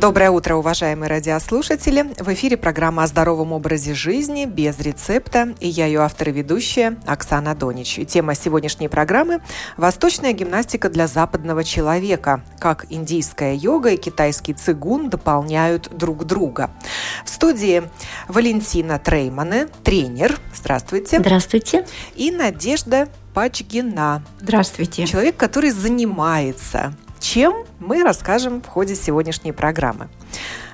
Доброе 0.00 0.30
утро, 0.30 0.54
уважаемые 0.54 1.10
радиослушатели. 1.10 2.04
В 2.18 2.32
эфире 2.32 2.56
программа 2.56 3.02
о 3.02 3.08
здоровом 3.08 3.52
образе 3.52 3.94
жизни 3.94 4.44
без 4.44 4.78
рецепта. 4.78 5.54
И 5.58 5.66
я 5.66 5.86
ее 5.86 6.02
автор 6.02 6.28
и 6.28 6.32
ведущая 6.32 6.96
Оксана 7.04 7.56
Донич. 7.56 7.98
И 7.98 8.06
тема 8.06 8.36
сегодняшней 8.36 8.86
программы– 8.86 9.40
восточная 9.76 10.32
гимнастика 10.34 10.88
для 10.88 11.08
западного 11.08 11.64
человека. 11.64 12.44
Как 12.60 12.86
индийская 12.90 13.56
йога 13.56 13.90
и 13.90 13.96
китайский 13.96 14.54
цигун 14.54 15.10
дополняют 15.10 15.88
друг 15.90 16.24
друга. 16.26 16.70
В 17.24 17.28
студии 17.28 17.82
Валентина 18.28 19.00
Треймане, 19.00 19.66
тренер. 19.82 20.38
Здравствуйте. 20.54 21.18
Здравствуйте. 21.18 21.84
И 22.14 22.30
Надежда 22.30 23.08
Пачгина. 23.34 24.22
Здравствуйте. 24.40 25.06
Человек, 25.06 25.36
который 25.36 25.70
занимается 25.70 26.94
чем 27.18 27.64
мы 27.78 28.02
расскажем 28.02 28.60
в 28.60 28.66
ходе 28.66 28.94
сегодняшней 28.94 29.52
программы. 29.52 30.08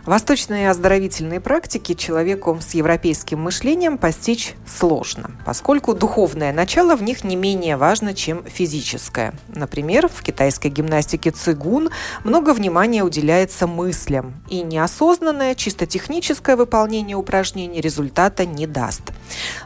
Восточные 0.06 0.68
оздоровительные 0.68 1.40
практики 1.40 1.94
человеку 1.94 2.58
с 2.60 2.74
европейским 2.74 3.40
мышлением 3.40 3.96
постичь 3.96 4.54
сложно, 4.66 5.30
поскольку 5.46 5.94
духовное 5.94 6.52
начало 6.52 6.94
в 6.94 7.02
них 7.02 7.24
не 7.24 7.36
менее 7.36 7.78
важно, 7.78 8.12
чем 8.12 8.44
физическое. 8.44 9.32
Например, 9.48 10.08
в 10.08 10.22
китайской 10.22 10.68
гимнастике 10.68 11.30
цигун 11.30 11.88
много 12.22 12.52
внимания 12.52 13.02
уделяется 13.02 13.66
мыслям, 13.66 14.34
и 14.50 14.60
неосознанное, 14.60 15.54
чисто 15.54 15.86
техническое 15.86 16.56
выполнение 16.56 17.16
упражнений 17.16 17.80
результата 17.80 18.44
не 18.44 18.66
даст. 18.66 19.04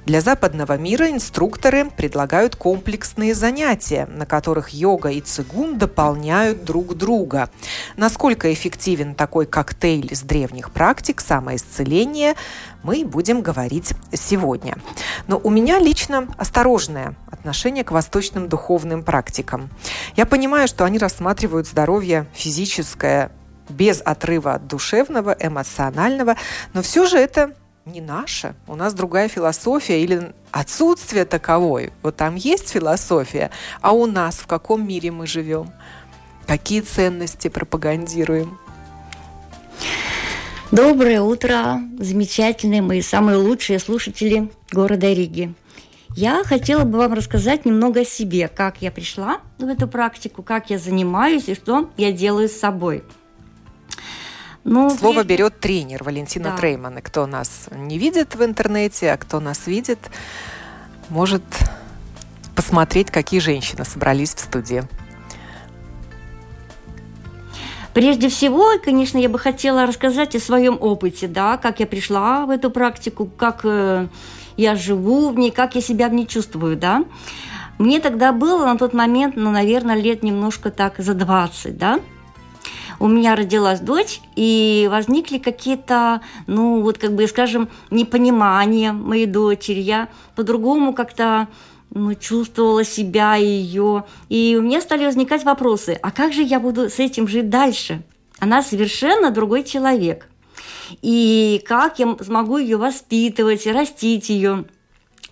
Для 0.06 0.20
западного 0.20 0.78
мира 0.78 1.10
инструкторы 1.10 1.90
предлагают 1.90 2.54
комплексные 2.54 3.34
занятия, 3.34 4.06
на 4.06 4.24
которых 4.24 4.68
йога 4.70 5.10
и 5.10 5.20
цигун 5.20 5.78
дополняют 5.78 6.64
друг 6.64 6.96
друга. 6.96 7.50
Насколько 7.96 8.52
эффективен 8.52 9.16
такой 9.16 9.46
коктейль 9.46 10.14
с 10.14 10.22
древних 10.28 10.70
практик, 10.70 11.20
самоисцеления, 11.20 12.36
мы 12.84 13.04
будем 13.04 13.40
говорить 13.40 13.94
сегодня. 14.12 14.76
Но 15.26 15.40
у 15.42 15.50
меня 15.50 15.80
лично 15.80 16.28
осторожное 16.36 17.16
отношение 17.28 17.82
к 17.82 17.90
восточным 17.90 18.48
духовным 18.48 19.02
практикам. 19.02 19.70
Я 20.14 20.26
понимаю, 20.26 20.68
что 20.68 20.84
они 20.84 20.98
рассматривают 20.98 21.66
здоровье 21.66 22.26
физическое 22.32 23.32
без 23.68 24.00
отрыва 24.04 24.54
от 24.54 24.66
душевного, 24.66 25.36
эмоционального, 25.38 26.36
но 26.72 26.82
все 26.82 27.06
же 27.06 27.18
это 27.18 27.52
не 27.84 28.00
наше. 28.00 28.54
У 28.66 28.76
нас 28.76 28.94
другая 28.94 29.28
философия 29.28 30.02
или 30.02 30.32
отсутствие 30.52 31.24
таковой. 31.24 31.92
Вот 32.02 32.16
там 32.16 32.36
есть 32.36 32.68
философия, 32.68 33.50
а 33.80 33.92
у 33.92 34.06
нас 34.06 34.36
в 34.36 34.46
каком 34.46 34.86
мире 34.86 35.10
мы 35.10 35.26
живем? 35.26 35.72
Какие 36.46 36.80
ценности 36.80 37.48
пропагандируем? 37.48 38.58
Доброе 40.70 41.22
утро, 41.22 41.80
замечательные 41.98 42.82
мои 42.82 43.00
самые 43.00 43.38
лучшие 43.38 43.78
слушатели 43.78 44.50
города 44.70 45.10
Риги. 45.10 45.54
Я 46.14 46.44
хотела 46.44 46.84
бы 46.84 46.98
вам 46.98 47.14
рассказать 47.14 47.64
немного 47.64 48.00
о 48.00 48.04
себе, 48.04 48.48
как 48.48 48.82
я 48.82 48.90
пришла 48.90 49.40
в 49.56 49.64
эту 49.64 49.88
практику, 49.88 50.42
как 50.42 50.68
я 50.68 50.78
занимаюсь 50.78 51.48
и 51.48 51.54
что 51.54 51.88
я 51.96 52.12
делаю 52.12 52.50
с 52.50 52.52
собой. 52.52 53.02
Ну, 54.64 54.90
Слово 54.90 55.22
прежде... 55.22 55.28
берет 55.36 55.58
тренер 55.58 56.04
Валентина 56.04 56.50
да. 56.50 56.56
Трейман. 56.58 56.98
И 56.98 57.00
кто 57.00 57.24
нас 57.26 57.68
не 57.74 57.96
видит 57.96 58.34
в 58.34 58.44
интернете, 58.44 59.12
а 59.12 59.16
кто 59.16 59.40
нас 59.40 59.66
видит, 59.66 59.98
может 61.08 61.42
посмотреть, 62.54 63.10
какие 63.10 63.40
женщины 63.40 63.86
собрались 63.86 64.34
в 64.34 64.40
студии. 64.40 64.84
Прежде 67.98 68.28
всего, 68.28 68.78
конечно, 68.80 69.18
я 69.18 69.28
бы 69.28 69.40
хотела 69.40 69.84
рассказать 69.84 70.36
о 70.36 70.38
своем 70.38 70.78
опыте, 70.80 71.26
да, 71.26 71.56
как 71.56 71.80
я 71.80 71.86
пришла 71.88 72.46
в 72.46 72.50
эту 72.50 72.70
практику, 72.70 73.26
как 73.26 73.62
э, 73.64 74.06
я 74.56 74.76
живу 74.76 75.30
в 75.30 75.36
ней, 75.36 75.50
как 75.50 75.74
я 75.74 75.80
себя 75.80 76.08
в 76.08 76.14
ней 76.14 76.24
чувствую, 76.24 76.76
да. 76.76 77.04
Мне 77.80 77.98
тогда 77.98 78.30
было 78.30 78.66
на 78.66 78.78
тот 78.78 78.94
момент, 78.94 79.34
ну, 79.34 79.50
наверное, 79.50 79.96
лет 79.96 80.22
немножко 80.22 80.70
так 80.70 80.94
за 80.98 81.14
20, 81.14 81.76
да. 81.76 81.98
У 83.00 83.08
меня 83.08 83.34
родилась 83.34 83.80
дочь, 83.80 84.20
и 84.36 84.86
возникли 84.88 85.38
какие-то, 85.38 86.20
ну, 86.46 86.82
вот 86.82 86.98
как 86.98 87.16
бы, 87.16 87.26
скажем, 87.26 87.68
непонимания 87.90 88.92
моей 88.92 89.26
дочери. 89.26 89.80
Я 89.80 90.06
по-другому 90.36 90.94
как-то 90.94 91.48
ну, 91.98 92.14
чувствовала 92.14 92.84
себя 92.84 93.34
ее. 93.34 94.04
И 94.28 94.56
у 94.58 94.62
меня 94.62 94.80
стали 94.80 95.04
возникать 95.04 95.44
вопросы, 95.44 95.98
а 96.02 96.10
как 96.10 96.32
же 96.32 96.42
я 96.42 96.60
буду 96.60 96.88
с 96.88 96.98
этим 96.98 97.28
жить 97.28 97.50
дальше? 97.50 98.02
Она 98.38 98.62
совершенно 98.62 99.30
другой 99.30 99.64
человек. 99.64 100.28
И 101.02 101.62
как 101.66 101.98
я 101.98 102.16
смогу 102.20 102.58
ее 102.58 102.76
воспитывать, 102.76 103.66
растить 103.66 104.28
ее? 104.28 104.64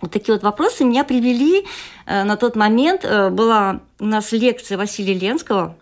Вот 0.01 0.11
такие 0.11 0.35
вот 0.35 0.43
вопросы 0.43 0.83
меня 0.83 1.03
привели 1.03 1.65
э, 2.05 2.23
на 2.23 2.35
тот 2.37 2.55
момент. 2.55 3.03
Э, 3.03 3.29
была 3.29 3.81
у 3.99 4.05
нас 4.05 4.31
лекция 4.31 4.77
Василия 4.77 5.15
Ленского, 5.15 5.75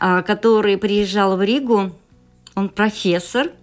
э, 0.00 0.22
который 0.22 0.78
приезжал 0.78 1.36
в 1.36 1.42
Ригу. 1.42 1.92
Он 2.54 2.68
профессор– 2.68 3.50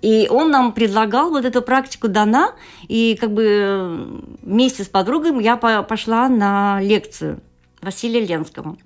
и 0.00 0.28
он 0.30 0.50
нам 0.50 0.72
предлагал 0.72 1.30
вот 1.30 1.44
эту 1.44 1.62
практику 1.62 2.08
дана, 2.08 2.52
и 2.88 3.16
как 3.20 3.32
бы 3.32 4.20
вместе 4.42 4.84
с 4.84 4.88
подругой 4.88 5.42
я 5.42 5.56
пошла 5.56 6.28
на 6.28 6.80
лекцию 6.80 7.40
Василия 7.80 8.24
Ленского. 8.24 8.76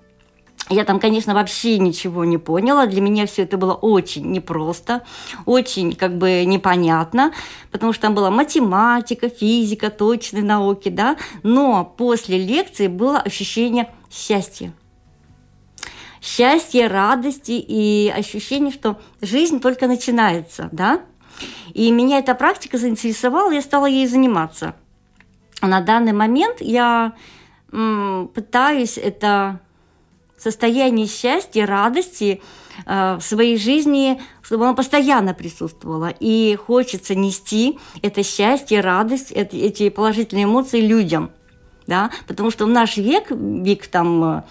Я 0.68 0.84
там, 0.84 0.98
конечно, 0.98 1.32
вообще 1.32 1.78
ничего 1.78 2.24
не 2.24 2.38
поняла. 2.38 2.86
Для 2.86 3.00
меня 3.00 3.26
все 3.26 3.42
это 3.42 3.56
было 3.56 3.72
очень 3.72 4.32
непросто, 4.32 5.04
очень 5.44 5.94
как 5.94 6.18
бы 6.18 6.44
непонятно, 6.44 7.32
потому 7.70 7.92
что 7.92 8.02
там 8.02 8.16
была 8.16 8.32
математика, 8.32 9.28
физика, 9.28 9.90
точные 9.90 10.42
науки, 10.42 10.88
да. 10.88 11.16
Но 11.44 11.84
после 11.96 12.38
лекции 12.38 12.88
было 12.88 13.18
ощущение 13.18 13.92
счастья 14.10 14.72
счастья, 16.26 16.88
радости 16.88 17.52
и 17.52 18.12
ощущение, 18.14 18.72
что 18.72 18.98
жизнь 19.20 19.60
только 19.60 19.86
начинается, 19.86 20.68
да. 20.72 21.00
И 21.72 21.90
меня 21.90 22.18
эта 22.18 22.34
практика 22.34 22.78
заинтересовала, 22.78 23.52
я 23.52 23.62
стала 23.62 23.86
ей 23.86 24.06
заниматься. 24.06 24.74
На 25.62 25.80
данный 25.80 26.12
момент 26.12 26.60
я 26.60 27.12
пытаюсь 27.70 28.98
это 28.98 29.60
состояние 30.36 31.06
счастья, 31.06 31.66
радости 31.66 32.42
э, 32.86 33.16
в 33.16 33.22
своей 33.22 33.56
жизни, 33.56 34.20
чтобы 34.42 34.64
оно 34.64 34.74
постоянно 34.74 35.34
присутствовало. 35.34 36.12
И 36.20 36.56
хочется 36.56 37.14
нести 37.14 37.78
это 38.02 38.22
счастье, 38.22 38.80
радость, 38.80 39.32
эти, 39.32 39.56
эти 39.56 39.88
положительные 39.88 40.44
эмоции 40.44 40.80
людям– 40.80 41.30
да, 41.86 42.10
потому 42.26 42.50
что 42.50 42.66
в 42.66 42.68
наш 42.68 42.96
век, 42.96 43.30
век 43.30 43.86
там 43.86 44.24
э, 44.24 44.42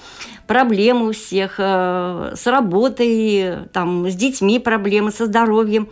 проблемы 0.48 1.10
у 1.10 1.12
всех, 1.12 1.56
э, 1.58 2.34
с 2.36 2.46
работой, 2.48 3.68
там, 3.74 4.10
с 4.10 4.16
детьми 4.16 4.60
проблемы, 4.60 5.12
со 5.12 5.26
здоровьем, 5.26 5.90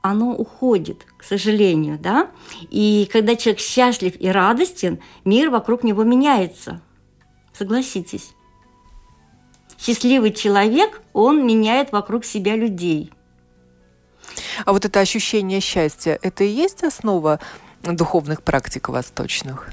оно 0.00 0.32
уходит, 0.32 1.06
к 1.16 1.22
сожалению, 1.22 1.98
да, 1.98 2.28
и 2.70 3.08
когда 3.12 3.36
человек 3.36 3.60
счастлив 3.60 4.14
и 4.18 4.28
радостен, 4.28 4.98
мир 5.24 5.50
вокруг 5.50 5.84
него 5.84 6.02
меняется, 6.02 6.80
согласитесь. 7.52 8.30
Счастливый 9.78 10.32
человек, 10.32 11.02
он 11.12 11.46
меняет 11.46 11.92
вокруг 11.92 12.24
себя 12.24 12.56
людей. 12.56 13.12
А 14.64 14.72
вот 14.72 14.84
это 14.84 15.00
ощущение 15.00 15.60
счастья, 15.60 16.18
это 16.22 16.44
и 16.44 16.48
есть 16.48 16.82
основа 16.84 17.40
духовных 17.82 18.42
практик 18.42 18.88
восточных? 18.88 19.72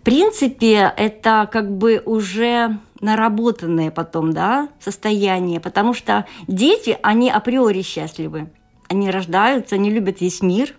В 0.00 0.04
принципе, 0.04 0.92
это 0.96 1.48
как 1.50 1.76
бы 1.76 2.02
уже 2.04 2.78
наработанное 3.00 3.90
потом, 3.90 4.32
да, 4.32 4.68
состояние, 4.80 5.60
потому 5.60 5.94
что 5.94 6.26
дети, 6.46 6.98
они 7.02 7.30
априори 7.30 7.82
счастливы. 7.82 8.50
Они 8.88 9.10
рождаются, 9.10 9.74
они 9.74 9.90
любят 9.90 10.20
весь 10.20 10.42
мир, 10.42 10.74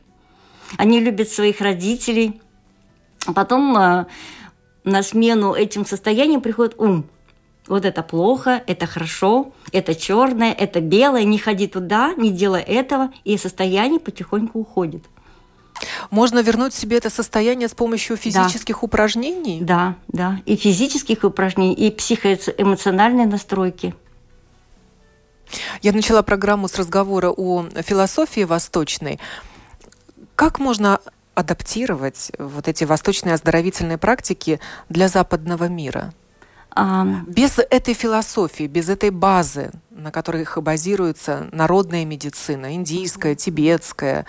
они 0.77 0.99
любят 0.99 1.29
своих 1.29 1.61
родителей. 1.61 2.41
Потом 3.35 3.77
э, 3.77 4.05
на 4.83 5.03
смену 5.03 5.53
этим 5.53 5.85
состояниям 5.85 6.41
приходит 6.41 6.75
ум. 6.79 7.05
Вот 7.67 7.83
это 7.83 8.01
плохо, 8.01 8.63
это 8.65 8.85
хорошо, 8.85 9.51
это 9.73 9.93
черное, 9.93 10.53
это 10.53 10.79
белое, 10.79 11.25
не 11.25 11.37
ходи 11.37 11.67
туда, 11.67 12.13
не 12.15 12.31
делай 12.31 12.61
этого, 12.61 13.11
и 13.25 13.37
состояние 13.37 13.99
потихоньку 13.99 14.59
уходит. 14.59 15.03
Можно 16.09 16.39
вернуть 16.39 16.73
себе 16.73 16.97
это 16.97 17.09
состояние 17.09 17.67
с 17.67 17.73
помощью 17.73 18.17
физических 18.17 18.75
да. 18.75 18.85
упражнений? 18.85 19.59
Да, 19.61 19.95
да. 20.07 20.39
И 20.45 20.55
физических 20.55 21.23
упражнений, 21.23 21.73
и 21.73 21.91
психоэмоциональной 21.91 23.25
настройки. 23.25 23.95
Я 25.81 25.93
начала 25.93 26.23
программу 26.23 26.67
с 26.67 26.75
разговора 26.75 27.29
о 27.29 27.67
философии 27.83 28.43
восточной. 28.43 29.19
Как 30.35 30.59
можно 30.59 30.99
адаптировать 31.35 32.31
вот 32.37 32.67
эти 32.67 32.83
восточные 32.83 33.35
оздоровительные 33.35 33.97
практики 33.97 34.59
для 34.89 35.07
западного 35.07 35.67
мира? 35.67 36.13
Без 37.27 37.57
этой 37.57 37.95
философии, 37.95 38.67
без 38.67 38.87
этой 38.89 39.09
базы, 39.09 39.71
на 39.89 40.11
которой 40.11 40.45
базируется 40.57 41.47
народная 41.51 42.05
медицина, 42.05 42.75
индийская, 42.75 43.33
тибетская, 43.33 44.27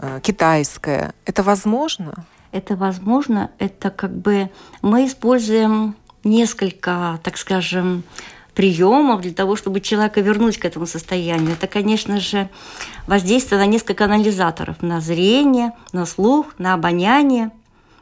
э, 0.00 0.20
китайская, 0.22 1.14
это 1.26 1.42
возможно? 1.42 2.26
Это 2.52 2.74
возможно. 2.74 3.50
Это 3.58 3.90
как 3.90 4.12
бы 4.12 4.50
мы 4.82 5.06
используем 5.06 5.94
несколько, 6.24 7.20
так 7.22 7.36
скажем, 7.36 8.02
приемов 8.54 9.20
для 9.20 9.32
того, 9.32 9.56
чтобы 9.56 9.80
человека 9.80 10.20
вернуть 10.20 10.58
к 10.58 10.64
этому 10.64 10.86
состоянию. 10.86 11.52
Это, 11.52 11.66
конечно 11.66 12.20
же, 12.20 12.48
воздействие 13.06 13.60
на 13.60 13.66
несколько 13.66 14.04
анализаторов. 14.04 14.82
На 14.82 15.00
зрение, 15.00 15.72
на 15.92 16.04
слух, 16.06 16.54
на 16.58 16.74
обоняние, 16.74 17.52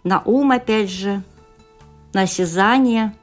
на 0.05 0.21
ум, 0.25 0.51
опять 0.53 0.91
же, 0.91 1.23
на 2.13 2.23
осязание. 2.23 3.15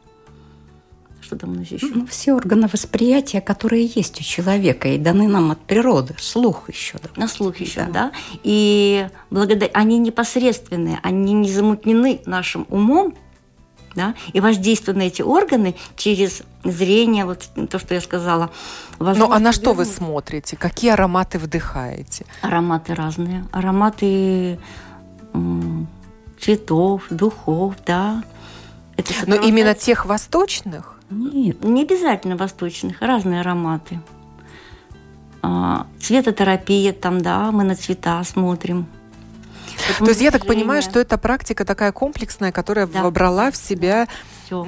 Что 1.25 1.37
там 1.37 1.53
у 1.53 1.55
нас 1.55 1.67
еще? 1.67 1.87
Ну, 1.87 2.05
все 2.05 2.33
органы 2.33 2.69
восприятия, 2.71 3.41
которые 3.41 3.87
есть 3.87 4.21
у 4.21 4.23
человека 4.23 4.89
и 4.89 4.99
даны 4.99 5.27
нам 5.27 5.49
от 5.49 5.59
природы. 5.59 6.13
Слух 6.19 6.69
еще. 6.69 6.99
Да. 7.01 7.09
На 7.15 7.27
слух 7.27 7.57
еще, 7.57 7.85
да. 7.85 7.91
да. 7.91 8.11
И 8.43 9.07
благодаря... 9.31 9.71
они 9.73 9.97
непосредственные, 9.97 10.99
они 11.01 11.33
не 11.33 11.51
замутнены 11.51 12.21
нашим 12.27 12.67
умом, 12.69 13.15
да, 13.95 14.13
и 14.33 14.39
воздействуют 14.39 14.97
на 14.97 15.03
эти 15.03 15.23
органы 15.23 15.73
через 15.95 16.43
зрение, 16.63 17.25
вот 17.25 17.49
то, 17.71 17.79
что 17.79 17.95
я 17.95 18.01
сказала. 18.01 18.51
Ну, 18.99 19.31
а 19.31 19.39
на 19.39 19.51
что 19.51 19.73
вы 19.73 19.85
смотрите? 19.85 20.57
Какие 20.57 20.91
ароматы 20.91 21.39
вдыхаете? 21.39 22.27
Ароматы 22.41 22.93
разные. 22.93 23.47
Ароматы 23.51 24.59
цветов, 26.39 27.03
духов, 27.09 27.73
да. 27.83 28.23
Это 28.97 29.13
Но 29.27 29.35
именно 29.35 29.73
тех 29.73 30.05
восточных? 30.05 30.95
Нет, 31.09 31.63
не 31.63 31.83
обязательно 31.83 32.35
восточных, 32.35 33.01
разные 33.01 33.41
ароматы. 33.41 33.99
А, 35.41 35.85
цветотерапия 35.99 36.93
там, 36.93 37.21
да, 37.21 37.51
мы 37.51 37.63
на 37.63 37.75
цвета 37.75 38.23
смотрим. 38.23 38.87
То 39.99 40.05
есть 40.05 40.21
я 40.21 40.31
так 40.31 40.45
понимаю, 40.45 40.81
что 40.81 40.99
это 40.99 41.17
практика 41.17 41.65
такая 41.65 41.91
комплексная, 41.91 42.51
которая 42.51 42.87
да. 42.87 43.03
вобрала 43.03 43.51
в 43.51 43.57
себя 43.57 44.07
все. 44.45 44.65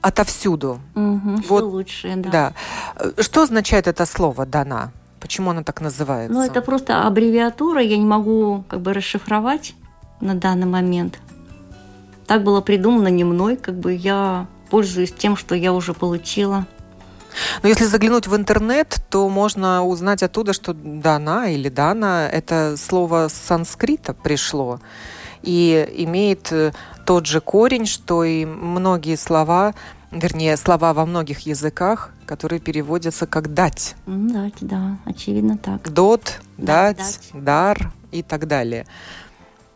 отовсюду. 0.00 0.80
Угу, 0.94 1.36
вот, 1.48 1.60
все 1.60 1.64
лучшее, 1.64 2.16
да. 2.16 2.30
да. 2.30 2.52
Э, 2.96 3.22
что 3.22 3.42
означает 3.42 3.86
это 3.86 4.04
слово 4.04 4.46
«дана»? 4.46 4.92
Почему 5.20 5.50
она 5.50 5.62
так 5.62 5.80
называется? 5.80 6.32
Ну, 6.32 6.44
это 6.44 6.60
просто 6.62 7.06
аббревиатура, 7.06 7.82
я 7.82 7.96
не 7.96 8.04
могу 8.04 8.64
как 8.68 8.80
бы 8.80 8.92
расшифровать 8.92 9.74
на 10.20 10.34
данный 10.34 10.66
момент. 10.66 11.18
Так 12.28 12.44
было 12.44 12.60
придумано 12.60 13.08
не 13.08 13.24
мной, 13.24 13.56
как 13.56 13.74
бы 13.74 13.94
я 13.94 14.46
пользуюсь 14.70 15.12
тем, 15.12 15.36
что 15.36 15.54
я 15.54 15.72
уже 15.72 15.94
получила. 15.94 16.66
Но 17.62 17.68
если 17.68 17.84
заглянуть 17.84 18.26
в 18.26 18.36
интернет, 18.36 19.00
то 19.10 19.28
можно 19.28 19.84
узнать 19.84 20.22
оттуда, 20.22 20.52
что 20.52 20.74
«дана» 20.74 21.48
или 21.48 21.68
«дана»– 21.68 22.28
это 22.32 22.76
слово 22.76 23.28
с 23.28 23.32
санскрита 23.32 24.12
пришло 24.12 24.80
и 25.42 25.88
имеет 25.98 26.52
э, 26.52 26.72
тот 27.06 27.26
же 27.26 27.40
корень, 27.40 27.86
что 27.86 28.24
и 28.24 28.44
многие 28.44 29.16
слова, 29.16 29.74
вернее, 30.10 30.56
слова 30.56 30.92
во 30.92 31.06
многих 31.06 31.40
языках, 31.40 32.10
которые 32.26 32.60
переводятся 32.60 33.26
как 33.26 33.54
«дать». 33.54 33.94
Дать, 34.06 34.54
да, 34.60 34.98
очевидно 35.04 35.56
так. 35.56 35.92
Дот, 35.92 36.40
дать, 36.56 36.98
дать, 36.98 37.30
дар 37.32 37.92
и 38.10 38.22
так 38.22 38.46
далее. 38.48 38.86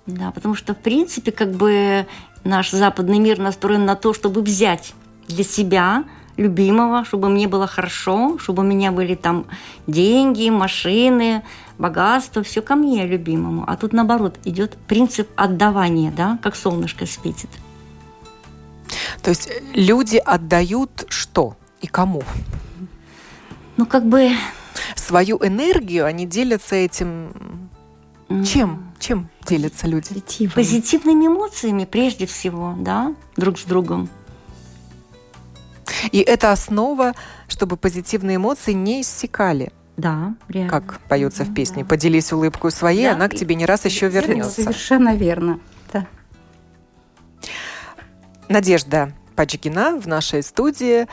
Да, 0.07 0.31
потому 0.33 0.55
что, 0.55 0.75
в 0.75 0.79
принципе, 0.79 1.33
как 1.33 1.53
бы 1.53 2.07
наш 2.45 2.71
западный 2.71 3.19
мир 3.19 3.39
настроен 3.39 3.85
на 3.85 3.95
то, 3.95 4.13
чтобы 4.13 4.43
взять 4.43 4.95
для 5.29 5.45
себя– 5.45 6.05
любимого, 6.37 7.05
чтобы 7.05 7.29
мне 7.29 7.49
было 7.49 7.67
хорошо, 7.67 8.39
чтобы 8.39 8.63
у 8.63 8.67
меня 8.67 8.93
были 8.93 9.15
там 9.15 9.47
деньги, 9.87 10.51
машины, 10.51 11.43
богатство, 11.79 12.43
все 12.43 12.63
ко 12.63 12.75
мне 12.75 13.07
любимому. 13.07 13.65
А 13.67 13.77
тут 13.77 13.93
наоборот 13.93 14.39
идет 14.45 14.77
принцип 14.89 15.29
отдавания, 15.37 16.13
да, 16.17 16.39
как 16.43 16.57
солнышко 16.57 17.07
светит. 17.07 17.51
То 19.23 19.31
есть 19.31 19.51
люди 19.75 20.17
отдают 20.17 21.05
что 21.09 21.57
и 21.81 21.87
кому? 21.87 22.23
Ну, 23.77 23.87
как 23.87 24.07
бы... 24.07 24.31
Свою 24.95 25.39
энергию 25.43 26.07
они 26.07 26.27
делятся 26.27 26.77
этим... 26.77 27.69
Чем? 28.45 28.92
Чем 29.03 29.29
делятся 29.45 29.89
люди? 29.89 30.11
Позитивными. 30.11 30.55
Позитивными 30.55 31.27
эмоциями 31.27 31.85
прежде 31.87 32.25
всего, 32.25 32.77
да, 32.79 33.13
друг 33.37 33.59
с 33.59 33.65
другом. 33.65 34.09
И 36.13 36.21
это 36.21 36.53
основа, 36.53 37.15
чтобы 37.49 37.77
позитивные 37.77 38.37
эмоции 38.37 38.71
не 38.71 39.01
иссякали. 39.01 39.73
Да, 39.97 40.37
реально. 40.49 40.71
Как 40.71 41.01
поется 41.09 41.43
в 41.43 41.53
песне. 41.53 41.85
Поделись 41.85 42.33
улыбкой 42.33 42.71
своей, 42.71 43.07
да. 43.07 43.15
она 43.15 43.29
к 43.29 43.35
тебе 43.35 43.57
не 43.57 43.67
раз 43.67 43.85
еще 43.87 44.09
вернется. 44.09 44.63
Совершенно 44.63 45.17
верно. 45.17 45.59
Да. 45.93 46.07
Надежда 48.49 49.13
Пачгина 49.35 49.99
в 50.01 50.07
нашей 50.07 50.45
студии. 50.45 51.09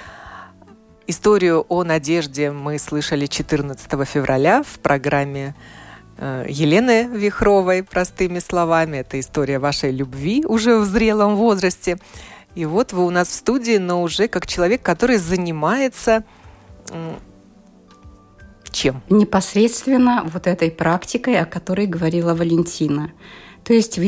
Историю 1.08 1.66
о 1.70 1.84
надежде 1.84 2.52
мы 2.52 2.78
слышали 2.78 3.26
14 3.26 3.90
февраля 4.08 4.62
в 4.62 4.78
программе 4.78 5.56
Елены 6.20 7.08
Вихровой 7.08 7.82
«Простыми 7.82 8.40
словами». 8.40 8.98
Это 8.98 9.20
история 9.20 9.58
вашей 9.58 9.92
любви 9.92 10.44
уже 10.46 10.78
в 10.78 10.86
зрелом 10.86 11.38
возрасте. 11.38 11.98
И 12.56 12.66
вот 12.66 12.92
вы 12.92 13.06
у 13.06 13.10
нас 13.10 13.30
в 13.30 13.34
студии, 13.34 13.78
но 13.78 14.04
уже 14.04 14.28
как 14.28 14.46
человек, 14.46 14.82
который 14.82 15.16
занимается 15.16 16.26
чем? 18.72 19.02
Непосредственно 19.10 20.24
вот 20.32 20.46
этой 20.46 20.72
практикой, 20.72 21.40
о 21.40 21.46
которой 21.46 21.88
говорила 21.88 22.34
Валентина. 22.36 23.12
То 23.64 23.74
есть 23.74 24.00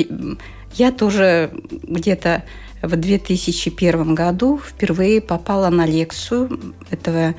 я 0.74 0.92
тоже 0.92 1.52
где-то 1.72 2.44
в 2.82 2.96
2001 2.96 4.16
году 4.16 4.58
впервые 4.58 5.22
попала 5.22 5.70
на 5.70 5.86
лекцию 5.86 6.76
этого 6.90 7.36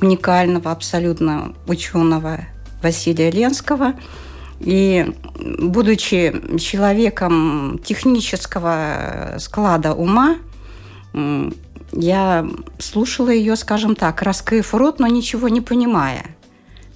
уникального 0.00 0.70
абсолютно 0.70 1.54
ученого 1.66 2.46
Василия 2.82 3.30
Ленского. 3.30 3.94
И 4.60 5.12
будучи 5.34 6.58
человеком 6.58 7.80
технического 7.84 9.36
склада 9.38 9.94
ума, 9.94 10.36
я 11.92 12.48
слушала 12.78 13.30
ее, 13.30 13.56
скажем 13.56 13.96
так, 13.96 14.22
раскрыв 14.22 14.74
рот, 14.74 14.98
но 14.98 15.06
ничего 15.06 15.48
не 15.48 15.60
понимая. 15.60 16.24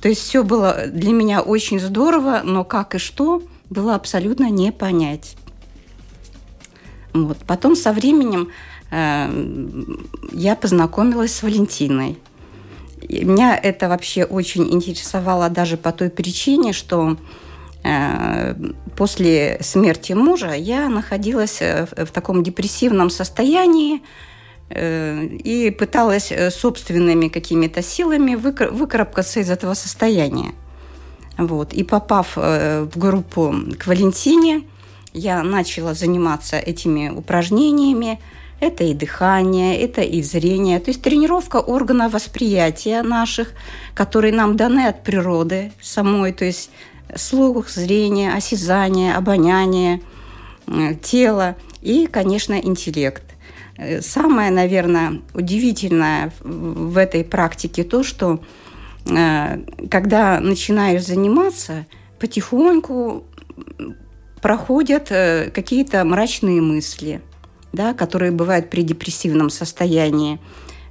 То 0.01 0.09
есть 0.09 0.23
все 0.23 0.45
было 0.45 0.87
для 0.87 1.13
меня 1.13 1.41
очень 1.41 1.81
здорово, 1.81 2.43
но 2.45 2.65
как 2.65 2.95
и 2.95 2.99
что 2.99 3.43
было 3.71 3.95
абсолютно 3.95 4.51
не 4.51 4.73
понять. 4.73 5.37
Вот. 7.13 7.39
Потом 7.47 7.77
со 7.77 7.93
временем 7.93 8.51
э, 8.91 9.29
я 10.33 10.55
познакомилась 10.55 11.35
с 11.35 11.43
Валентиной. 11.43 12.19
И 13.03 13.25
меня 13.25 13.57
это 13.57 13.89
вообще 13.89 14.25
очень 14.25 14.73
интересовало 14.73 15.49
даже 15.49 15.77
по 15.77 15.93
той 15.93 16.11
причине, 16.11 16.73
что 16.73 17.17
Э, 17.87 18.55
после 18.97 19.59
смерти 19.61 20.13
мужа 20.13 20.55
я 20.55 20.89
находилась 20.89 21.59
э, 21.61 21.87
в 21.87 22.11
таком 22.11 22.43
депрессивном 22.43 23.11
состоянии 23.11 24.03
э, 24.71 25.25
и 25.25 25.71
пыталась 25.71 26.33
собственными 26.51 27.29
какими-то 27.29 27.83
силами 27.83 28.35
выкарабкаться 28.35 29.41
из 29.41 29.51
этого 29.51 29.75
состояния. 29.75 30.53
Вот. 31.39 31.75
И 31.75 31.85
попав 31.85 32.37
в 32.37 32.91
группу 32.97 33.55
к 33.79 33.87
Валентине, 33.87 34.63
я 35.13 35.43
начала 35.43 35.95
заниматься 35.95 36.59
этими 36.59 37.11
упражнениями. 37.11 38.19
Это 38.59 38.85
и 38.85 38.95
дыхание, 38.95 39.79
это 39.81 40.01
и 40.01 40.23
зрение. 40.23 40.81
То 40.81 40.91
есть 40.91 41.03
тренировка 41.03 41.57
органов 41.57 42.15
восприятия 42.15 43.03
наших, 43.03 43.53
которые 43.95 44.33
нам 44.33 44.57
даны 44.57 44.87
от 44.87 45.03
природы 45.03 45.73
самой. 45.81 46.33
То 46.33 46.47
есть 46.47 46.71
слух, 47.15 47.69
зрение, 47.69 48.33
осязание, 48.33 49.15
обоняние, 49.15 50.01
тело 51.03 51.57
и, 51.83 52.07
конечно, 52.07 52.55
интеллект. 52.55 53.23
Э, 53.77 54.01
самое, 54.01 54.51
наверное, 54.51 55.21
удивительное 55.35 56.33
в 56.41 56.97
этой 56.97 57.25
практике 57.25 57.85
то, 57.85 58.03
что 58.03 58.41
э, 59.07 59.61
когда 59.91 60.41
начинаешь 60.41 61.05
заниматься, 61.05 61.87
потихоньку 62.19 63.25
проходят 64.41 65.09
э, 65.11 65.51
какие-то 65.55 66.05
мрачные 66.05 66.61
мысли, 66.61 67.21
да, 67.77 67.95
которые 67.95 68.33
бывают 68.33 68.71
при 68.71 68.83
депрессивном 68.83 69.51
состоянии. 69.51 70.41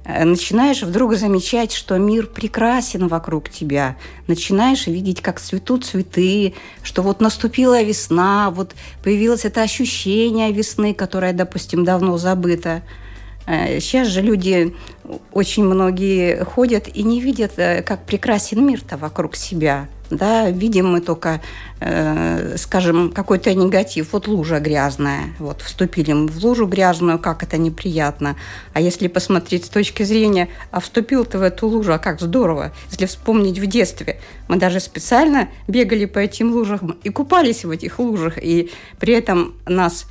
Э, 0.04 0.24
начинаешь 0.24 0.82
вдруг 0.82 1.16
замечать, 1.16 1.72
что 1.72 1.98
мир 1.98 2.26
прекрасен 2.28 3.08
вокруг 3.08 3.50
тебя. 3.50 3.96
Начинаешь 4.28 4.86
видеть, 4.86 5.20
как 5.20 5.40
цветут 5.40 5.84
цветы, 5.84 6.54
что 6.82 7.02
вот 7.02 7.20
наступила 7.20 7.82
весна, 7.82 8.50
вот 8.50 8.74
появилось 9.02 9.44
это 9.44 9.62
ощущение 9.62 10.52
весны, 10.52 10.94
которое, 10.94 11.32
допустим, 11.32 11.84
давно 11.84 12.16
забыто. 12.16 12.82
Э, 13.46 13.80
сейчас 13.80 14.08
же 14.08 14.22
люди, 14.22 14.74
очень 15.32 15.64
многие 15.64 16.44
ходят 16.44 16.88
и 16.88 17.02
не 17.02 17.20
видят, 17.20 17.52
как 17.56 18.06
прекрасен 18.06 18.64
мир-то 18.64 18.96
вокруг 18.96 19.36
себя 19.36 19.88
да, 20.10 20.50
видим 20.50 20.90
мы 20.92 21.00
только, 21.00 21.40
э, 21.80 22.56
скажем, 22.56 23.12
какой-то 23.12 23.54
негатив. 23.54 24.12
Вот 24.12 24.28
лужа 24.28 24.60
грязная, 24.60 25.34
вот 25.38 25.62
вступили 25.62 26.12
мы 26.12 26.28
в 26.28 26.44
лужу 26.44 26.66
грязную, 26.66 27.18
как 27.18 27.42
это 27.42 27.56
неприятно. 27.58 28.36
А 28.72 28.80
если 28.80 29.08
посмотреть 29.08 29.66
с 29.66 29.68
точки 29.68 30.02
зрения, 30.02 30.48
а 30.70 30.80
вступил 30.80 31.24
ты 31.24 31.38
в 31.38 31.42
эту 31.42 31.68
лужу, 31.68 31.92
а 31.92 31.98
как 31.98 32.20
здорово. 32.20 32.72
Если 32.90 33.06
вспомнить 33.06 33.58
в 33.58 33.66
детстве, 33.66 34.20
мы 34.48 34.56
даже 34.56 34.80
специально 34.80 35.48
бегали 35.68 36.04
по 36.04 36.18
этим 36.18 36.52
лужам 36.52 36.96
и 37.02 37.10
купались 37.10 37.64
в 37.64 37.70
этих 37.70 37.98
лужах, 37.98 38.38
и 38.42 38.70
при 38.98 39.14
этом 39.14 39.54
нас 39.66 40.06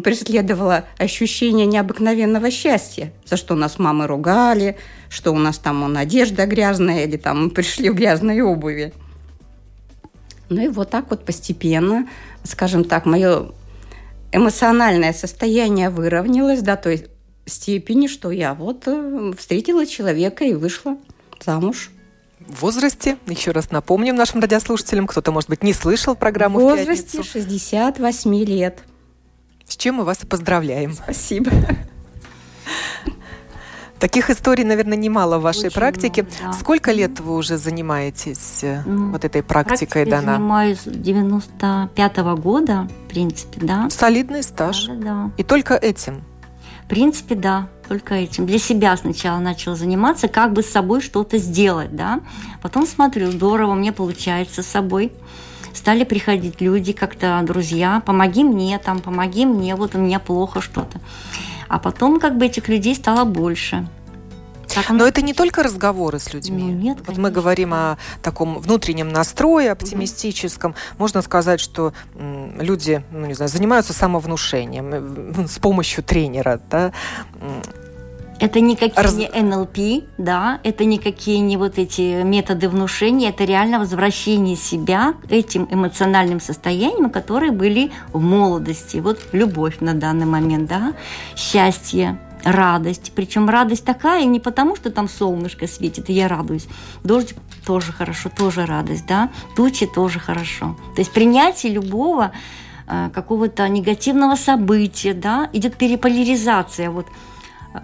преследовало 0.00 0.84
ощущение 0.98 1.66
необыкновенного 1.66 2.50
счастья, 2.50 3.12
за 3.26 3.36
что 3.36 3.54
нас 3.54 3.78
мамы 3.78 4.06
ругали, 4.06 4.76
что 5.08 5.32
у 5.32 5.38
нас 5.38 5.58
там 5.58 5.82
он 5.82 5.96
одежда 5.96 6.46
грязная, 6.46 7.04
или 7.04 7.16
там 7.16 7.44
мы 7.44 7.50
пришли 7.50 7.90
в 7.90 7.94
грязной 7.94 8.40
обуви. 8.40 8.92
Ну 10.52 10.62
и 10.62 10.68
вот 10.68 10.90
так 10.90 11.10
вот 11.10 11.24
постепенно, 11.24 12.08
скажем 12.44 12.84
так, 12.84 13.06
мое 13.06 13.50
эмоциональное 14.32 15.12
состояние 15.12 15.90
выровнялось 15.90 16.62
до 16.62 16.76
той 16.76 17.06
степени, 17.46 18.06
что 18.06 18.30
я 18.30 18.54
вот 18.54 18.84
э, 18.86 19.32
встретила 19.36 19.86
человека 19.86 20.44
и 20.44 20.54
вышла 20.54 20.96
замуж. 21.44 21.90
В 22.40 22.62
возрасте, 22.62 23.18
еще 23.26 23.52
раз 23.52 23.70
напомним 23.70 24.16
нашим 24.16 24.40
радиослушателям, 24.40 25.06
кто-то, 25.06 25.32
может 25.32 25.48
быть, 25.48 25.62
не 25.62 25.72
слышал 25.72 26.14
программу 26.14 26.58
В 26.58 26.62
возрасте 26.62 27.22
в 27.22 27.26
68 27.26 28.44
лет. 28.44 28.80
С 29.66 29.76
чем 29.76 29.96
мы 29.96 30.04
вас 30.04 30.22
и 30.22 30.26
поздравляем. 30.26 30.92
Спасибо. 30.92 31.50
Таких 34.02 34.30
историй, 34.30 34.64
наверное, 34.64 34.98
немало 34.98 35.38
в 35.38 35.42
вашей 35.42 35.66
Очень 35.68 35.76
практике. 35.76 36.22
Много, 36.22 36.36
да. 36.42 36.52
Сколько 36.54 36.90
лет 36.90 37.20
вы 37.20 37.36
уже 37.36 37.56
занимаетесь 37.56 38.64
ну, 38.84 39.12
вот 39.12 39.24
этой 39.24 39.44
практикой, 39.44 40.04
Дана? 40.06 40.32
Я 40.32 40.36
занимаюсь 40.38 40.78
с 40.80 40.86
95 40.86 42.18
-го 42.18 42.36
года, 42.36 42.88
в 43.04 43.08
принципе, 43.08 43.60
да. 43.64 43.88
Солидный 43.90 44.42
стаж. 44.42 44.86
Да, 44.88 44.94
да. 44.94 45.30
И 45.36 45.44
только 45.44 45.74
этим? 45.74 46.24
В 46.84 46.88
принципе, 46.88 47.36
да, 47.36 47.68
только 47.86 48.16
этим. 48.16 48.44
Для 48.44 48.58
себя 48.58 48.96
сначала 48.96 49.38
начала 49.38 49.76
заниматься, 49.76 50.26
как 50.26 50.52
бы 50.52 50.64
с 50.64 50.70
собой 50.72 51.00
что-то 51.00 51.38
сделать, 51.38 51.94
да. 51.94 52.22
Потом 52.60 52.88
смотрю, 52.88 53.30
здорово, 53.30 53.74
мне 53.74 53.92
получается 53.92 54.64
с 54.64 54.66
собой 54.66 55.12
стали 55.74 56.02
приходить 56.02 56.60
люди, 56.60 56.92
как-то 56.92 57.40
друзья, 57.44 58.02
помоги 58.04 58.42
мне 58.42 58.78
там, 58.78 58.98
помоги 58.98 59.46
мне, 59.46 59.76
вот 59.76 59.94
у 59.94 59.98
меня 59.98 60.18
плохо 60.18 60.60
что-то. 60.60 61.00
А 61.72 61.78
потом 61.78 62.20
как 62.20 62.36
бы 62.36 62.44
этих 62.44 62.68
людей 62.68 62.94
стало 62.94 63.24
больше. 63.24 63.88
Так 64.68 64.90
он... 64.90 64.98
Но 64.98 65.06
это 65.06 65.22
не 65.22 65.32
только 65.32 65.62
разговоры 65.62 66.18
с 66.18 66.34
людьми. 66.34 66.64
Ну, 66.64 66.70
нет, 66.70 66.98
вот 67.06 67.16
мы 67.16 67.30
говорим 67.30 67.72
о 67.72 67.96
таком 68.22 68.58
внутреннем 68.58 69.08
настрое, 69.08 69.72
оптимистическом. 69.72 70.72
Угу. 70.72 70.78
Можно 70.98 71.22
сказать, 71.22 71.60
что 71.60 71.94
люди, 72.14 73.02
ну 73.10 73.24
не 73.24 73.32
знаю, 73.32 73.48
занимаются 73.48 73.94
самовнушением 73.94 74.90
э, 74.92 75.46
с 75.48 75.58
помощью 75.58 76.04
тренера, 76.04 76.60
да. 76.70 76.92
Это 78.42 78.60
никакие 78.60 79.00
Раз... 79.00 79.14
не 79.14 79.28
НЛП, 79.28 80.04
да, 80.18 80.58
это 80.64 80.84
никакие 80.84 81.38
не 81.38 81.56
вот 81.56 81.78
эти 81.78 82.24
методы 82.24 82.68
внушения, 82.68 83.28
это 83.28 83.44
реально 83.44 83.78
возвращение 83.78 84.56
себя 84.56 85.14
к 85.28 85.30
этим 85.30 85.68
эмоциональным 85.70 86.40
состояниям, 86.40 87.08
которые 87.08 87.52
были 87.52 87.92
в 88.12 88.20
молодости. 88.20 88.96
Вот 88.96 89.20
любовь 89.30 89.76
на 89.78 89.94
данный 89.94 90.26
момент, 90.26 90.68
да, 90.68 90.94
счастье, 91.36 92.18
радость. 92.42 93.12
Причем 93.14 93.48
радость 93.48 93.84
такая 93.84 94.24
не 94.24 94.40
потому, 94.40 94.74
что 94.74 94.90
там 94.90 95.08
солнышко 95.08 95.68
светит, 95.68 96.10
и 96.10 96.12
я 96.12 96.26
радуюсь. 96.26 96.66
Дождь 97.04 97.36
тоже 97.64 97.92
хорошо, 97.92 98.28
тоже 98.28 98.66
радость, 98.66 99.06
да. 99.06 99.30
Тучи 99.54 99.86
тоже 99.86 100.18
хорошо. 100.18 100.76
То 100.96 101.00
есть 101.00 101.12
принятие 101.12 101.72
любого 101.72 102.32
э, 102.88 103.08
какого-то 103.14 103.68
негативного 103.68 104.34
события, 104.34 105.14
да, 105.14 105.48
идет 105.52 105.76
переполяризация. 105.76 106.90
Вот 106.90 107.06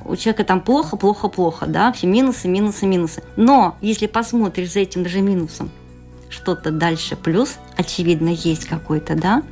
у 0.04 0.16
человека 0.16 0.45
там 0.45 0.61
плохо, 0.61 0.97
плохо, 0.97 1.28
плохо, 1.28 1.66
да, 1.66 1.92
все 1.92 2.07
минусы, 2.07 2.49
минусы, 2.49 2.87
минусы. 2.87 3.23
Но 3.37 3.76
если 3.80 4.07
посмотришь 4.07 4.73
за 4.73 4.80
этим 4.80 5.02
даже 5.02 5.21
минусом, 5.21 5.71
что-то 6.28 6.71
дальше 6.71 7.16
плюс, 7.16 7.57
очевидно, 7.76 8.28
есть 8.28 8.66
какой-то, 8.66 9.14
да, 9.14 9.42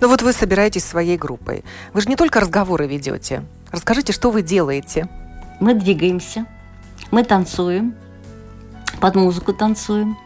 ну 0.00 0.08
вот 0.08 0.22
вы 0.22 0.32
собираетесь 0.32 0.84
своей 0.84 1.16
группой. 1.16 1.64
Вы 1.92 2.00
же 2.00 2.08
не 2.08 2.16
только 2.16 2.40
разговоры 2.40 2.86
ведете. 2.86 3.44
Расскажите, 3.70 4.12
что 4.12 4.30
вы 4.30 4.42
делаете? 4.42 5.08
Мы 5.60 5.74
двигаемся, 5.74 6.46
мы 7.10 7.24
танцуем, 7.24 7.94
под 9.00 9.14
музыку 9.14 9.52
танцуем, 9.52 10.16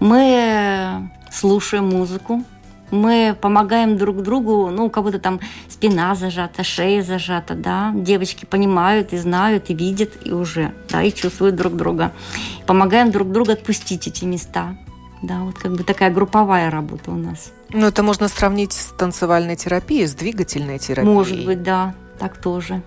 мы 0.00 1.10
слушаем 1.32 1.88
музыку, 1.88 2.44
мы 2.90 3.36
помогаем 3.40 3.96
друг 3.96 4.22
другу, 4.22 4.70
ну, 4.70 4.86
у 4.86 4.90
кого-то 4.90 5.18
там 5.18 5.40
спина 5.68 6.14
зажата, 6.14 6.62
шея 6.64 7.02
зажата, 7.02 7.54
да, 7.54 7.92
девочки 7.94 8.44
понимают 8.44 9.12
и 9.12 9.18
знают, 9.18 9.70
и 9.70 9.74
видят, 9.74 10.12
и 10.24 10.32
уже, 10.32 10.72
да, 10.90 11.02
и 11.02 11.12
чувствуют 11.12 11.56
друг 11.56 11.76
друга. 11.76 12.12
Помогаем 12.66 13.10
друг 13.10 13.30
другу 13.32 13.52
отпустить 13.52 14.06
эти 14.06 14.24
места, 14.24 14.76
да, 15.22 15.40
вот 15.40 15.58
как 15.58 15.72
бы 15.72 15.84
такая 15.84 16.10
групповая 16.10 16.70
работа 16.70 17.10
у 17.10 17.16
нас. 17.16 17.52
Ну, 17.70 17.86
это 17.86 18.02
можно 18.02 18.28
сравнить 18.28 18.72
с 18.72 18.92
танцевальной 18.96 19.56
терапией, 19.56 20.06
с 20.06 20.14
двигательной 20.14 20.78
терапией. 20.78 21.14
Может 21.14 21.44
быть, 21.44 21.62
да, 21.62 21.94
так 22.18 22.36
тоже. 22.36 22.82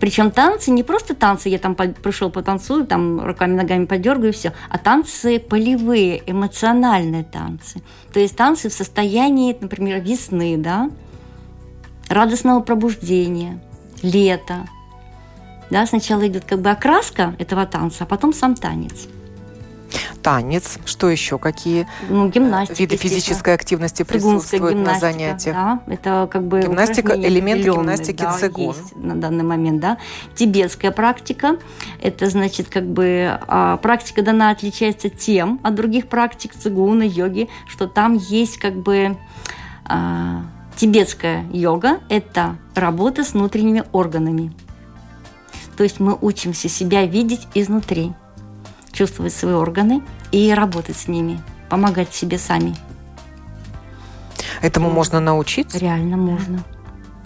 Причем 0.00 0.30
танцы 0.30 0.70
не 0.70 0.82
просто 0.82 1.14
танцы, 1.14 1.48
я 1.48 1.58
там 1.58 1.74
пришел 1.74 2.30
потанцую, 2.30 2.86
там 2.86 3.24
руками, 3.24 3.54
ногами 3.54 3.84
подергаю 3.86 4.30
и 4.30 4.34
все, 4.34 4.52
а 4.68 4.78
танцы 4.78 5.38
полевые, 5.38 6.22
эмоциональные 6.26 7.24
танцы. 7.24 7.82
То 8.12 8.20
есть 8.20 8.36
танцы 8.36 8.68
в 8.68 8.72
состоянии, 8.72 9.56
например, 9.58 10.00
весны, 10.00 10.56
да, 10.56 10.90
радостного 12.08 12.60
пробуждения, 12.60 13.60
лета. 14.02 14.66
Да, 15.70 15.86
сначала 15.86 16.26
идет 16.26 16.44
как 16.44 16.60
бы 16.60 16.70
окраска 16.70 17.34
этого 17.38 17.66
танца, 17.66 18.04
а 18.04 18.06
потом 18.06 18.32
сам 18.32 18.54
танец 18.54 19.08
танец, 20.24 20.78
что 20.86 21.10
еще, 21.10 21.38
какие 21.38 21.86
ну, 22.08 22.28
гимнастика, 22.30 22.80
виды 22.80 22.96
физической 22.96 23.52
активности 23.52 24.04
присутствуют 24.04 24.78
на 24.78 24.98
занятиях? 24.98 25.54
Да, 25.54 25.80
это 25.86 26.28
как 26.32 26.44
бы 26.44 26.62
гимнастика, 26.62 27.14
элементы 27.14 27.68
гимнастики 27.68 28.22
да, 28.22 28.32
цигун. 28.32 28.74
на 28.96 29.14
данный 29.16 29.44
момент, 29.44 29.80
да. 29.80 29.98
Тибетская 30.34 30.92
практика, 30.92 31.58
это 32.02 32.30
значит 32.30 32.68
как 32.68 32.84
бы 32.86 33.38
а, 33.46 33.76
практика 33.76 34.22
дана 34.22 34.48
отличается 34.50 35.10
тем 35.10 35.60
от 35.62 35.74
других 35.74 36.08
практик 36.08 36.54
цигуна, 36.54 37.02
йоги, 37.02 37.50
что 37.68 37.86
там 37.86 38.14
есть 38.14 38.56
как 38.56 38.74
бы 38.76 39.18
а, 39.84 40.42
тибетская 40.74 41.44
йога, 41.52 42.00
это 42.08 42.56
работа 42.74 43.24
с 43.24 43.34
внутренними 43.34 43.84
органами. 43.92 44.52
То 45.76 45.82
есть 45.82 46.00
мы 46.00 46.16
учимся 46.18 46.70
себя 46.70 47.04
видеть 47.04 47.46
изнутри 47.52 48.14
чувствовать 48.94 49.34
свои 49.34 49.54
органы 49.54 50.02
и 50.32 50.54
работать 50.54 50.96
с 50.96 51.08
ними, 51.08 51.40
помогать 51.68 52.14
себе 52.14 52.38
сами. 52.38 52.74
Этому 54.62 54.90
можно 54.90 55.20
научиться? 55.20 55.78
Реально 55.78 56.16
можно. 56.16 56.64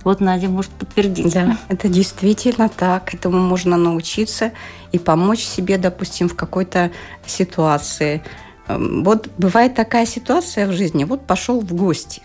Вот 0.05 0.21
Надя 0.21 0.49
может 0.49 0.71
подтвердить. 0.73 1.33
Да, 1.33 1.59
это 1.69 1.89
действительно 1.89 2.69
так. 2.69 3.15
Этому 3.15 3.39
можно 3.39 3.77
научиться 3.77 4.53
и 4.91 4.99
помочь 4.99 5.41
себе, 5.41 5.77
допустим, 5.77 6.29
в 6.29 6.35
какой-то 6.35 6.91
ситуации. 7.27 8.23
Эм, 8.69 9.05
вот 9.05 9.29
бывает 9.39 9.75
такая 9.75 10.07
ситуация 10.07 10.67
в 10.67 10.73
жизни. 10.73 11.05
Вот 11.05 11.27
пошел 11.27 11.61
в 11.61 11.73
гости, 11.75 12.23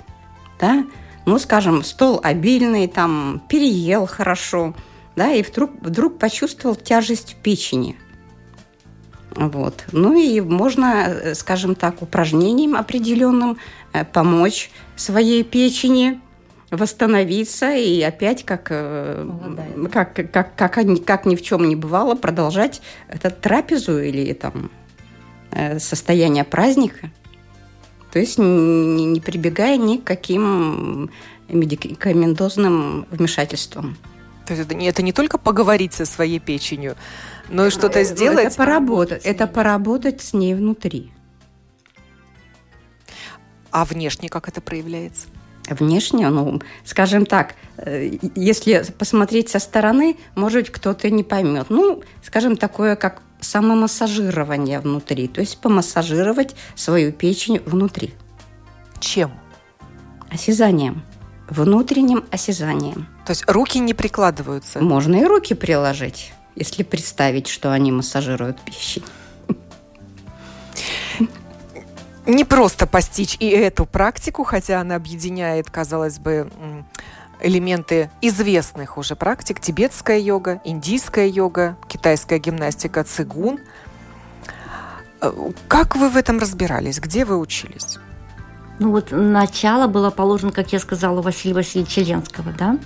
да, 0.60 0.86
ну, 1.26 1.40
скажем, 1.40 1.84
стол 1.84 2.20
обильный, 2.24 2.88
там, 2.88 3.42
переел 3.48 4.08
хорошо, 4.08 4.74
да, 5.16 5.32
и 5.32 5.44
вдруг, 5.44 5.72
вдруг 5.82 6.18
почувствовал 6.20 6.76
тяжесть 6.76 7.34
в 7.34 7.36
печени. 7.36 7.98
Вот. 9.36 9.86
Ну 9.92 10.16
и 10.16 10.42
можно, 10.42 11.08
э, 11.08 11.36
скажем 11.36 11.76
так, 11.76 12.02
упражнением 12.02 12.76
определенным 12.76 13.58
э, 13.92 14.06
помочь 14.06 14.70
своей 14.96 15.44
печени 15.44 16.20
восстановиться 16.70 17.74
и 17.74 18.02
опять 18.02 18.44
как, 18.46 18.68
э, 18.70 19.28
как, 19.92 20.14
как, 20.32 20.56
как, 20.56 20.86
как 21.06 21.26
ни 21.26 21.36
в 21.36 21.42
чем 21.42 21.68
не 21.68 21.76
бывало 21.76 22.16
продолжать 22.16 22.82
этот 23.08 23.42
трапезу 23.42 24.00
или 24.00 24.34
там 24.34 24.72
состояние 25.78 26.44
праздника. 26.44 27.12
То 28.12 28.18
есть 28.18 28.40
не, 28.40 29.06
не 29.06 29.22
прибегая 29.22 29.78
ни 29.78 29.98
к 29.98 30.04
каким 30.04 31.12
медикаментозным 31.48 33.06
вмешательствам. 33.12 33.96
То 34.46 34.54
есть 34.54 34.66
это 34.66 34.76
не, 34.76 34.88
это 34.88 35.02
не 35.02 35.14
только 35.14 35.38
поговорить 35.38 35.94
со 35.94 36.06
своей 36.06 36.40
печенью, 36.40 36.96
но 37.50 37.68
и 37.68 37.70
что-то 37.70 38.00
э, 38.00 38.04
сделать. 38.04 38.48
Это 38.48 38.56
поработать, 38.56 39.26
это 39.26 39.48
поработать 39.48 40.22
с 40.22 40.34
ней 40.34 40.54
внутри. 40.54 41.12
А 43.72 43.86
внешне 43.86 44.30
как 44.30 44.48
это 44.48 44.62
проявляется? 44.62 45.28
Внешне, 45.70 46.30
ну, 46.30 46.62
скажем 46.84 47.26
так, 47.26 47.56
э, 47.78 48.18
если 48.36 48.86
посмотреть 48.98 49.50
со 49.50 49.60
стороны, 49.60 50.18
может, 50.36 50.70
кто-то 50.70 51.10
не 51.10 51.24
поймет. 51.24 51.68
Ну, 51.70 52.04
скажем, 52.22 52.58
такое, 52.58 52.96
как 52.96 53.22
самомассажирование 53.40 54.80
внутри, 54.80 55.28
то 55.28 55.42
есть 55.42 55.60
помассажировать 55.60 56.56
свою 56.76 57.12
печень 57.12 57.62
внутри. 57.66 58.14
Чем? 59.00 59.32
Осязанием. 60.30 61.04
Внутренним 61.54 62.26
осязанием. 62.32 63.06
То 63.26 63.32
есть 63.32 63.44
руки 63.48 63.78
не 63.78 63.94
прикладываются? 63.94 64.82
Можно 64.82 65.18
и 65.18 65.24
руки 65.24 65.54
приложить, 65.54 66.34
если 66.56 66.82
представить, 66.82 67.48
что 67.48 67.72
они 67.72 67.92
массажируют 67.92 68.60
печень. 68.62 69.04
Не 72.26 72.44
просто 72.44 72.88
постичь 72.88 73.38
и 73.40 73.50
эту 73.50 73.86
практику, 73.86 74.44
хотя 74.44 74.82
она 74.82 74.96
объединяет, 74.96 75.70
казалось 75.70 76.18
бы, 76.18 76.50
элементы 77.40 78.10
известных 78.22 78.98
уже 78.98 79.16
практик. 79.16 79.60
Тибетская 79.60 80.18
йога, 80.18 80.60
индийская 80.64 81.28
йога, 81.28 81.78
китайская 81.88 82.40
гимнастика, 82.40 83.04
цигун. 83.04 83.60
Э, 85.22 85.32
как 85.68 85.96
вы 85.96 86.10
в 86.10 86.18
этом 86.18 86.40
разбирались? 86.40 87.00
Где 87.00 87.26
вы 87.26 87.38
учились? 87.38 88.00
Ну 88.84 88.92
вот 88.92 89.12
начало 89.12 89.88
было 89.88 90.10
положено, 90.10 90.52
как 90.52 90.74
я 90.74 90.80
сказала, 90.80 91.20
у 91.20 91.22
Василия 91.22 91.56
Васильевича 91.56 92.02
Ленского, 92.02 92.52
да. 92.52 92.78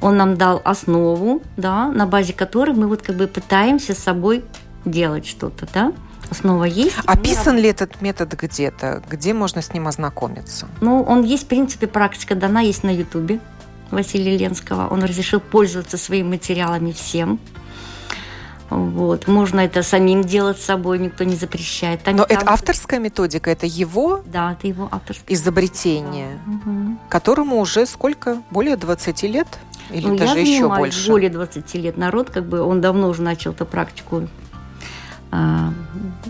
Он 0.00 0.16
нам 0.16 0.38
дал 0.38 0.62
основу, 0.64 1.42
да, 1.58 1.88
на 1.88 2.06
базе 2.06 2.32
которой 2.32 2.74
мы 2.74 2.86
вот 2.86 3.02
как 3.02 3.16
бы 3.16 3.26
пытаемся 3.26 3.92
с 3.92 3.98
собой 3.98 4.46
делать 4.86 5.26
что-то, 5.26 5.68
да. 5.74 5.92
Основа 6.30 6.64
есть. 6.64 6.96
Описан 7.04 7.58
ли 7.58 7.68
этот 7.68 8.00
метод 8.00 8.32
где-то? 8.32 9.02
Где 9.10 9.34
можно 9.34 9.60
с 9.60 9.74
ним 9.74 9.88
ознакомиться? 9.88 10.68
Ну, 10.80 11.02
он 11.02 11.22
есть, 11.22 11.44
в 11.44 11.48
принципе, 11.48 11.86
практика 11.86 12.34
дана, 12.34 12.62
есть 12.62 12.82
на 12.82 12.88
Ютубе 12.88 13.38
Василия 13.90 14.38
Ленского. 14.38 14.88
Он 14.88 15.04
разрешил 15.04 15.40
пользоваться 15.40 15.98
своими 15.98 16.28
материалами 16.28 16.92
всем. 16.92 17.38
Вот. 18.70 19.28
Можно 19.28 19.60
это 19.60 19.82
самим 19.82 20.24
делать 20.24 20.58
с 20.58 20.64
собой, 20.64 20.98
никто 20.98 21.24
не 21.24 21.36
запрещает. 21.36 22.02
Там, 22.02 22.16
Но 22.16 22.24
там... 22.24 22.38
это 22.38 22.50
авторская 22.50 22.98
методика, 22.98 23.50
это 23.50 23.66
его, 23.66 24.22
да, 24.26 24.52
это 24.52 24.66
его 24.66 24.88
авторское 24.90 25.36
изобретение, 25.36 26.38
да. 26.46 26.52
угу. 26.52 26.98
которому 27.08 27.60
уже 27.60 27.86
сколько? 27.86 28.42
Более 28.50 28.76
20 28.76 29.22
лет? 29.24 29.46
Или 29.90 30.08
ну, 30.08 30.16
даже 30.16 30.38
я 30.38 30.42
еще 30.42 30.68
больше? 30.68 31.08
более 31.08 31.30
20 31.30 31.74
лет. 31.74 31.96
Народ, 31.96 32.30
как 32.30 32.46
бы, 32.46 32.60
он 32.60 32.80
давно 32.80 33.08
уже 33.08 33.22
начал 33.22 33.52
эту 33.52 33.66
практику 33.66 34.28
а, 35.30 35.72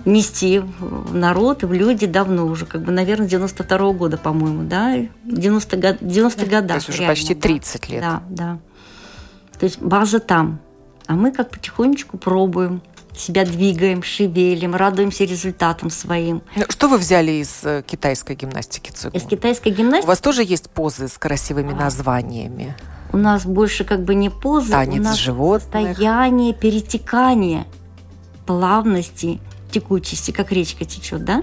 нести 0.05 0.59
в 0.59 1.14
народ, 1.14 1.62
в 1.62 1.73
люди 1.73 2.07
давно 2.07 2.47
уже, 2.47 2.66
как 2.66 2.83
бы, 2.83 2.93
наверное, 2.93 3.28
92 3.28 3.78
-го 3.78 3.93
года, 3.95 4.16
по-моему, 4.19 4.64
да, 4.64 4.97
90 5.25 5.76
год, 5.76 5.97
90 6.00 6.45
да. 6.45 6.50
годах. 6.50 6.69
То 6.69 6.75
есть 6.75 6.88
уже 6.90 6.99
реально, 6.99 7.14
почти 7.14 7.35
30 7.35 7.81
да? 7.81 7.93
лет. 7.93 8.00
Да, 8.00 8.23
да. 8.28 8.59
То 9.59 9.64
есть 9.64 9.81
база 9.81 10.19
там. 10.21 10.61
А 11.06 11.14
мы 11.14 11.32
как 11.32 11.50
потихонечку 11.50 12.18
пробуем, 12.18 12.82
себя 13.14 13.44
двигаем, 13.44 14.02
шевелим, 14.02 14.75
радуемся 14.75 15.25
результатам 15.25 15.90
своим. 15.90 16.42
Что 16.68 16.88
вы 16.88 16.98
взяли 16.98 17.33
из 17.33 17.64
э, 17.64 17.83
китайской 17.87 18.37
гимнастики 18.37 18.90
цигун? 18.90 19.18
Из 19.18 19.26
китайской 19.26 19.70
гимнастики? 19.70 20.04
У 20.04 20.09
вас 20.09 20.20
тоже 20.20 20.42
есть 20.42 20.70
позы 20.70 21.09
с 21.09 21.16
красивыми 21.16 21.72
а. 21.72 21.76
названиями? 21.76 22.76
У 23.12 23.16
нас 23.18 23.46
больше 23.46 23.85
как 23.85 24.04
бы 24.04 24.14
не 24.14 24.31
позы, 24.31 24.72
Танец 24.72 25.00
у 25.00 25.02
нас 25.02 25.16
животных. 25.16 25.96
состояние 25.96 26.52
перетекания 26.52 27.66
плавности, 28.46 29.40
текучести, 29.70 30.31
как 30.31 30.52
речка 30.52 30.85
течет, 30.85 31.24
да? 31.24 31.42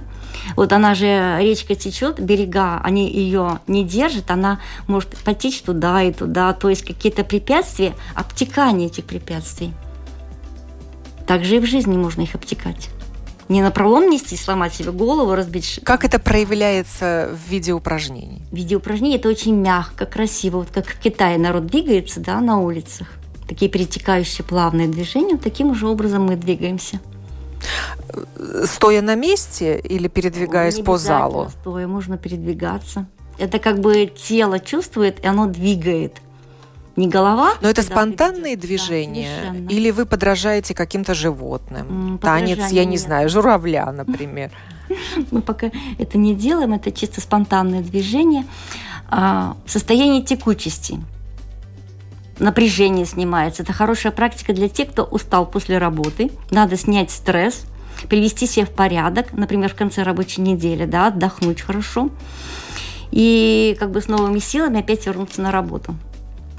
Вот 0.56 0.74
она 0.74 0.96
же, 0.96 1.38
речка 1.40 1.76
течет, 1.76 2.20
берега, 2.20 2.80
они 2.84 3.10
ее 3.10 3.60
не 3.68 3.84
держат, 3.84 4.32
она 4.32 4.60
может 4.88 5.10
потечь 5.24 5.62
туда 5.62 6.02
и 6.02 6.12
туда, 6.12 6.54
то 6.54 6.70
есть 6.70 6.84
какие-то 6.84 7.24
препятствия, 7.24 7.94
обтекание 8.16 8.88
этих 8.88 9.06
препятствий. 9.06 9.74
Также 11.28 11.58
и 11.58 11.60
в 11.60 11.66
жизни 11.66 11.96
можно 11.96 12.22
их 12.22 12.36
обтекать. 12.36 12.90
Не 13.50 13.62
на 13.62 13.72
пролом 13.72 14.10
нести, 14.10 14.38
сломать 14.38 14.74
себе 14.74 14.92
голову, 14.92 15.36
разбить. 15.36 15.80
Как 15.84 16.06
это 16.06 16.18
проявляется 16.18 17.30
в 17.34 17.52
виде 17.52 17.74
упражнений? 17.74 18.42
В 18.52 18.56
виде 18.56 18.76
упражнений 18.76 19.18
это 19.18 19.30
очень 19.30 19.56
мягко, 19.56 20.06
красиво. 20.06 20.60
Вот 20.60 20.70
как 20.70 20.88
в 20.88 21.00
Китае 21.00 21.38
народ 21.38 21.68
двигается 21.68 22.20
да, 22.20 22.40
на 22.40 22.60
улицах. 22.60 23.08
Такие 23.48 23.70
перетекающие 23.70 24.46
плавные 24.46 24.88
движения, 24.88 25.38
таким 25.38 25.76
же 25.76 25.88
образом 25.88 26.24
мы 26.24 26.38
двигаемся. 26.38 27.00
Стоя 28.66 29.02
на 29.02 29.16
месте 29.16 29.80
или 29.80 30.08
передвигаясь 30.08 30.78
Не 30.78 30.84
по 30.84 30.98
залу? 30.98 31.50
Стоя, 31.62 31.88
можно 31.88 32.18
передвигаться. 32.18 33.06
Это 33.38 33.60
как 33.60 33.80
бы 33.80 34.06
тело 34.06 34.60
чувствует, 34.60 35.24
и 35.24 35.28
оно 35.28 35.48
двигает. 35.48 36.22
Не 36.96 37.08
голова. 37.08 37.54
Но 37.62 37.70
это 37.70 37.82
спонтанные 37.82 38.56
движения? 38.56 39.52
Да, 39.52 39.74
или 39.74 39.90
вы 39.90 40.06
подражаете 40.06 40.76
каким-то 40.76 41.16
животным? 41.16 42.20
Танец, 42.22 42.72
я 42.72 42.86
не 42.86 42.98
знаю, 42.98 43.30
журавля, 43.30 43.92
например. 43.92 44.52
Мы 45.32 45.42
пока 45.42 45.72
это 45.98 46.18
не 46.18 46.36
делаем, 46.36 46.74
это 46.74 46.92
чисто 46.92 47.20
спонтанное 47.20 47.82
движение. 47.82 48.46
А, 49.10 49.58
состояние 49.66 50.22
текучести 50.22 51.00
напряжение 52.40 53.06
снимается. 53.06 53.64
Это 53.64 53.74
хорошая 53.74 54.12
практика 54.12 54.54
для 54.54 54.70
тех, 54.70 54.90
кто 54.92 55.04
устал 55.04 55.46
после 55.46 55.78
работы. 55.78 56.32
Надо 56.52 56.78
снять 56.78 57.12
стресс, 57.12 57.66
привести 58.10 58.48
себя 58.48 58.66
в 58.66 58.72
порядок, 58.72 59.34
например, 59.34 59.70
в 59.70 59.76
конце 59.76 60.04
рабочей 60.04 60.42
недели, 60.42 60.86
да, 60.86 61.08
отдохнуть 61.08 61.62
хорошо. 61.62 62.10
И 63.12 63.78
как 63.80 63.92
бы 63.92 64.02
с 64.02 64.08
новыми 64.08 64.40
силами 64.40 64.80
опять 64.80 65.06
вернуться 65.06 65.42
на 65.42 65.52
работу. 65.52 65.96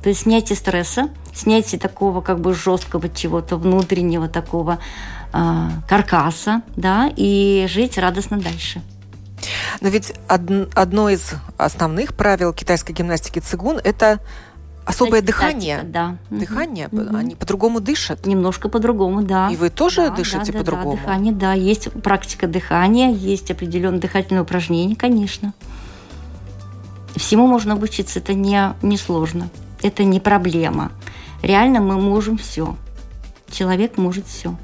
То 0.03 0.11
есть 0.11 0.23
снятие 0.23 0.57
стресса, 0.57 1.09
снятие 1.35 1.81
такого 1.81 2.21
как 2.21 2.39
бы 2.39 2.55
жесткого 2.55 3.09
чего-то 3.09 3.57
внутреннего 3.57 4.29
такого 4.29 4.79
э, 5.33 5.69
каркаса, 5.89 6.63
да, 6.77 7.11
и 7.17 7.67
жить 7.69 7.99
радостно 7.99 8.39
дальше. 8.39 8.83
Но 9.81 9.89
ведь 9.89 10.13
одно 10.29 11.09
из 11.09 11.33
основных 11.57 12.15
правил 12.15 12.53
китайской 12.53 12.93
гимнастики 12.93 13.39
цигун– 13.39 13.81
это 13.85 14.21
Особое 14.85 15.23
Кстати, 15.23 15.27
дыхание? 15.27 15.83
Да. 15.83 16.19
Дыхание? 16.31 16.89
Угу. 16.93 17.17
Они 17.17 17.35
по-другому 17.35 17.81
дышат? 17.81 18.27
Немножко 18.27 18.69
по-другому, 18.69 19.23
да. 19.23 19.49
И 19.51 19.57
вы 19.57 19.71
тоже 19.71 20.09
да, 20.09 20.11
дышите 20.11 20.53
да, 20.53 20.59
по-другому? 20.59 20.97
Да, 20.97 21.03
дыхание, 21.03 21.33
да. 21.33 21.53
Есть 21.55 21.91
практика 22.03 22.47
дыхания, 22.47 23.11
есть 23.11 23.51
определенные 23.51 24.01
дыхательные 24.01 24.43
упражнения, 24.43 24.95
конечно. 24.95 25.55
Всему 27.17 27.47
можно 27.47 27.75
обучиться, 27.75 28.19
это 28.19 28.35
не, 28.35 28.75
не 28.83 28.99
сложно. 28.99 29.49
Это 29.83 30.05
не 30.05 30.21
проблема. 30.21 30.93
Реально 31.41 31.81
мы 31.81 31.99
можем 31.99 32.37
все. 32.37 32.77
Человек 33.51 33.97
может 33.97 34.27
все. 34.27 34.55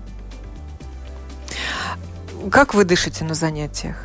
Как 2.50 2.74
вы 2.74 2.84
дышите 2.84 3.24
на 3.24 3.34
занятиях? 3.34 3.96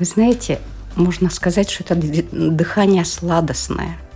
Вы 0.00 0.04
знаете, 0.04 0.60
можно 0.96 1.30
сказать, 1.30 1.70
что 1.70 1.84
это 1.84 1.94
дыхание 1.94 3.04
сладостное– 3.04 3.96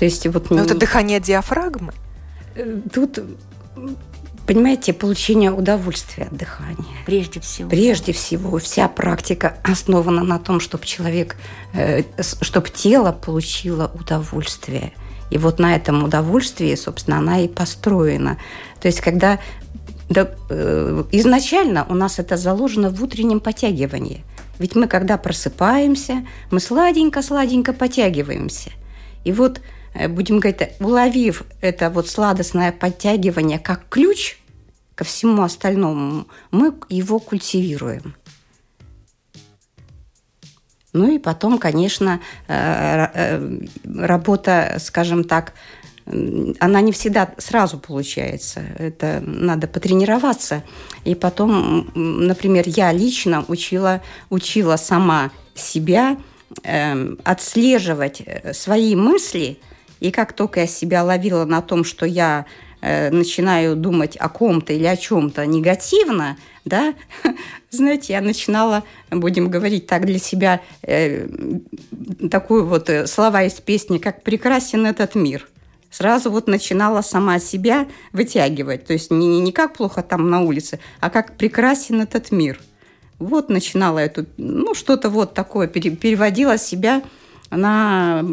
то 0.00 0.06
есть 0.06 0.26
вот... 0.28 0.48
Но 0.48 0.62
это 0.62 0.74
дыхание 0.74 1.20
диафрагмы? 1.20 1.92
Э, 2.54 2.80
тут 2.90 3.18
понимаете, 4.46 4.94
получение 4.94 5.52
удовольствия 5.52 6.24
от 6.24 6.34
дыхания. 6.34 6.96
Прежде 7.04 7.38
всего. 7.40 7.68
Прежде 7.68 8.14
всего. 8.14 8.56
Вся 8.56 8.88
практика 8.88 9.58
основана 9.62 10.24
на 10.24 10.38
том, 10.38 10.58
чтобы 10.58 10.86
человек, 10.86 11.36
э, 11.74 12.04
чтобы 12.40 12.70
тело 12.70 13.12
получило 13.12 13.92
удовольствие. 13.92 14.94
И 15.28 15.36
вот 15.36 15.58
на 15.58 15.76
этом 15.76 16.02
удовольствии, 16.02 16.74
собственно, 16.76 17.18
она 17.18 17.40
и 17.40 17.46
построена. 17.46 18.38
То 18.80 18.88
есть, 18.88 19.02
когда 19.02 19.38
да, 20.08 20.30
э, 20.48 21.04
изначально 21.12 21.84
у 21.90 21.94
нас 21.94 22.18
это 22.18 22.38
заложено 22.38 22.88
в 22.88 23.04
утреннем 23.04 23.38
подтягивании. 23.38 24.24
Ведь 24.58 24.74
мы, 24.74 24.88
когда 24.88 25.18
просыпаемся, 25.18 26.26
мы 26.50 26.58
сладенько-сладенько 26.58 27.74
подтягиваемся. 27.74 28.70
И 29.24 29.32
вот 29.32 29.60
будем 30.08 30.38
говорить, 30.38 30.72
уловив 30.80 31.44
это 31.60 31.90
вот 31.90 32.08
сладостное 32.08 32.72
подтягивание 32.72 33.58
как 33.58 33.88
ключ 33.88 34.38
ко 34.94 35.04
всему 35.04 35.42
остальному, 35.42 36.26
мы 36.50 36.74
его 36.90 37.18
культивируем. 37.18 38.14
Ну 40.92 41.10
и 41.10 41.18
потом, 41.18 41.58
конечно, 41.58 42.20
э, 42.48 43.06
э, 43.14 43.60
работа, 43.84 44.76
скажем 44.78 45.24
так, 45.24 45.54
она 46.06 46.80
не 46.80 46.90
всегда 46.90 47.32
сразу 47.38 47.78
получается. 47.78 48.62
Это 48.78 49.22
надо 49.24 49.68
потренироваться. 49.68 50.64
И 51.04 51.14
потом, 51.14 51.90
например, 51.94 52.64
я 52.66 52.92
лично 52.92 53.44
учила, 53.46 54.02
учила 54.28 54.76
сама 54.76 55.30
себя 55.54 56.18
э, 56.64 57.14
отслеживать 57.22 58.22
свои 58.52 58.96
мысли. 58.96 59.60
И 60.00 60.10
как 60.10 60.32
только 60.32 60.60
я 60.60 60.66
себя 60.66 61.04
ловила 61.04 61.44
на 61.44 61.62
том, 61.62 61.84
что 61.84 62.06
я 62.06 62.46
э, 62.80 63.10
начинаю 63.10 63.76
думать 63.76 64.16
о 64.16 64.28
ком-то 64.28 64.72
или 64.72 64.86
о 64.86 64.96
чем-то 64.96 65.46
негативно, 65.46 66.36
да, 66.64 66.94
знаете, 67.70 68.14
я 68.14 68.20
начинала, 68.20 68.82
будем 69.10 69.48
говорить 69.48 69.86
так 69.86 70.06
для 70.06 70.18
себя, 70.18 70.60
э, 70.82 71.28
такую 72.30 72.66
вот 72.66 72.90
э, 72.90 73.06
слова 73.06 73.42
из 73.44 73.54
песни, 73.54 73.98
как 73.98 74.22
«Прекрасен 74.22 74.86
этот 74.86 75.14
мир» 75.14 75.46
сразу 75.90 76.30
вот 76.30 76.46
начинала 76.46 77.02
сама 77.02 77.38
себя 77.38 77.88
вытягивать. 78.12 78.86
То 78.86 78.92
есть 78.92 79.10
не, 79.10 79.40
не 79.40 79.52
как 79.52 79.74
плохо 79.74 80.02
там 80.02 80.30
на 80.30 80.40
улице, 80.40 80.78
а 81.00 81.10
как 81.10 81.36
прекрасен 81.36 82.00
этот 82.00 82.30
мир. 82.30 82.60
Вот 83.18 83.50
начинала 83.50 83.98
эту, 83.98 84.24
ну, 84.38 84.74
что-то 84.74 85.10
вот 85.10 85.34
такое, 85.34 85.66
переводила 85.66 86.56
себя 86.56 87.02
на 87.50 88.24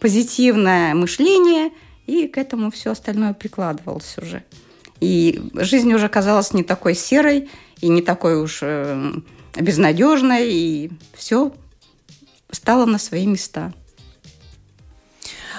позитивное 0.00 0.94
мышление, 0.94 1.70
и 2.06 2.26
к 2.28 2.38
этому 2.38 2.70
все 2.70 2.92
остальное 2.92 3.34
прикладывалось 3.34 4.16
уже. 4.18 4.44
И 5.00 5.42
жизнь 5.54 5.92
уже 5.92 6.08
казалась 6.08 6.52
не 6.52 6.62
такой 6.62 6.94
серой 6.94 7.50
и 7.80 7.88
не 7.88 8.02
такой 8.02 8.40
уж 8.40 8.60
э, 8.62 9.12
безнадежной, 9.56 10.48
и 10.48 10.90
все 11.14 11.52
стало 12.50 12.86
на 12.86 12.98
свои 12.98 13.26
места. 13.26 13.72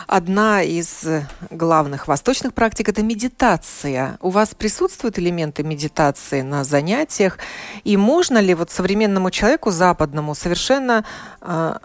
Одна 0.08 0.62
из 0.62 1.06
главных 1.50 2.08
восточных 2.08 2.54
практик– 2.54 2.90
это 2.90 3.02
медитация. 3.02 4.18
У 4.22 4.30
вас 4.30 4.54
присутствуют 4.54 5.18
элементы 5.18 5.64
медитации 5.64 6.42
на 6.42 6.64
занятиях? 6.64 7.38
И 7.84 7.98
можно 7.98 8.38
ли 8.40 8.54
вот 8.54 8.70
современному 8.70 9.32
человеку, 9.32 9.72
западному, 9.72 10.36
совершенно 10.36 11.06
э, 11.42 11.78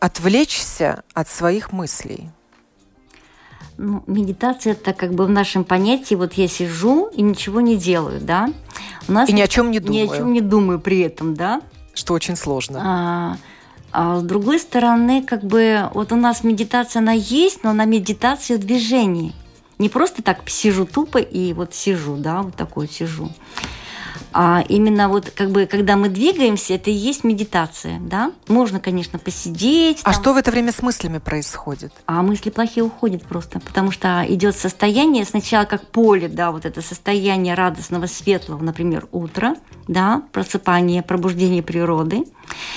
отвлечься 0.00 1.02
от 1.14 1.28
своих 1.28 1.72
мыслей? 1.72 2.30
Ну, 3.76 4.02
медитация 4.08 4.72
это 4.72 4.92
как 4.92 5.14
бы 5.14 5.24
в 5.24 5.30
нашем 5.30 5.62
понятии, 5.62 6.16
вот 6.16 6.34
я 6.34 6.48
сижу 6.48 7.06
и 7.08 7.22
ничего 7.22 7.60
не 7.60 7.76
делаю, 7.76 8.20
да? 8.20 8.52
У 9.06 9.12
нас 9.12 9.28
и 9.28 9.32
ни 9.32 9.40
о 9.40 9.46
чем 9.46 9.70
не 9.70 9.78
думаю. 9.78 10.06
Ни 10.06 10.12
о 10.12 10.16
чем 10.16 10.32
не 10.32 10.40
думаю 10.40 10.80
при 10.80 10.98
этом, 11.00 11.34
да? 11.34 11.62
Что 11.94 12.14
очень 12.14 12.34
сложно. 12.34 12.80
А, 12.84 13.36
а 13.92 14.18
с 14.18 14.22
другой 14.22 14.58
стороны, 14.58 15.22
как 15.22 15.44
бы 15.44 15.88
вот 15.94 16.10
у 16.12 16.16
нас 16.16 16.42
медитация, 16.42 17.00
она 17.00 17.12
есть, 17.12 17.62
но 17.62 17.70
она 17.70 17.84
медитация 17.84 18.56
в 18.56 18.60
движении. 18.60 19.32
Не 19.78 19.88
просто 19.88 20.22
так 20.22 20.48
сижу 20.48 20.84
тупо 20.84 21.18
и 21.18 21.52
вот 21.52 21.72
сижу, 21.72 22.16
да, 22.16 22.42
вот 22.42 22.56
такой 22.56 22.88
сижу. 22.88 23.30
А 24.32 24.64
именно 24.68 25.08
вот 25.08 25.30
как 25.30 25.50
бы, 25.50 25.66
когда 25.66 25.96
мы 25.96 26.08
двигаемся, 26.08 26.74
это 26.74 26.90
и 26.90 26.94
есть 26.94 27.24
медитация, 27.24 27.98
да? 28.00 28.32
Можно, 28.46 28.80
конечно, 28.80 29.18
посидеть. 29.18 30.00
А 30.02 30.12
там. 30.12 30.14
что 30.14 30.32
в 30.32 30.36
это 30.36 30.50
время 30.50 30.72
с 30.72 30.82
мыслями 30.82 31.18
происходит? 31.18 31.92
А 32.06 32.22
мысли 32.22 32.50
плохие 32.50 32.84
уходят 32.84 33.22
просто, 33.22 33.60
потому 33.60 33.90
что 33.90 34.24
идет 34.28 34.56
состояние 34.56 35.24
сначала 35.24 35.64
как 35.64 35.86
поле, 35.88 36.28
да, 36.28 36.52
вот 36.52 36.66
это 36.66 36.82
состояние 36.82 37.54
радостного, 37.54 38.06
светлого, 38.06 38.62
например, 38.62 39.08
утра, 39.12 39.56
да, 39.86 40.22
просыпание, 40.32 41.02
пробуждение 41.02 41.62
природы. 41.62 42.24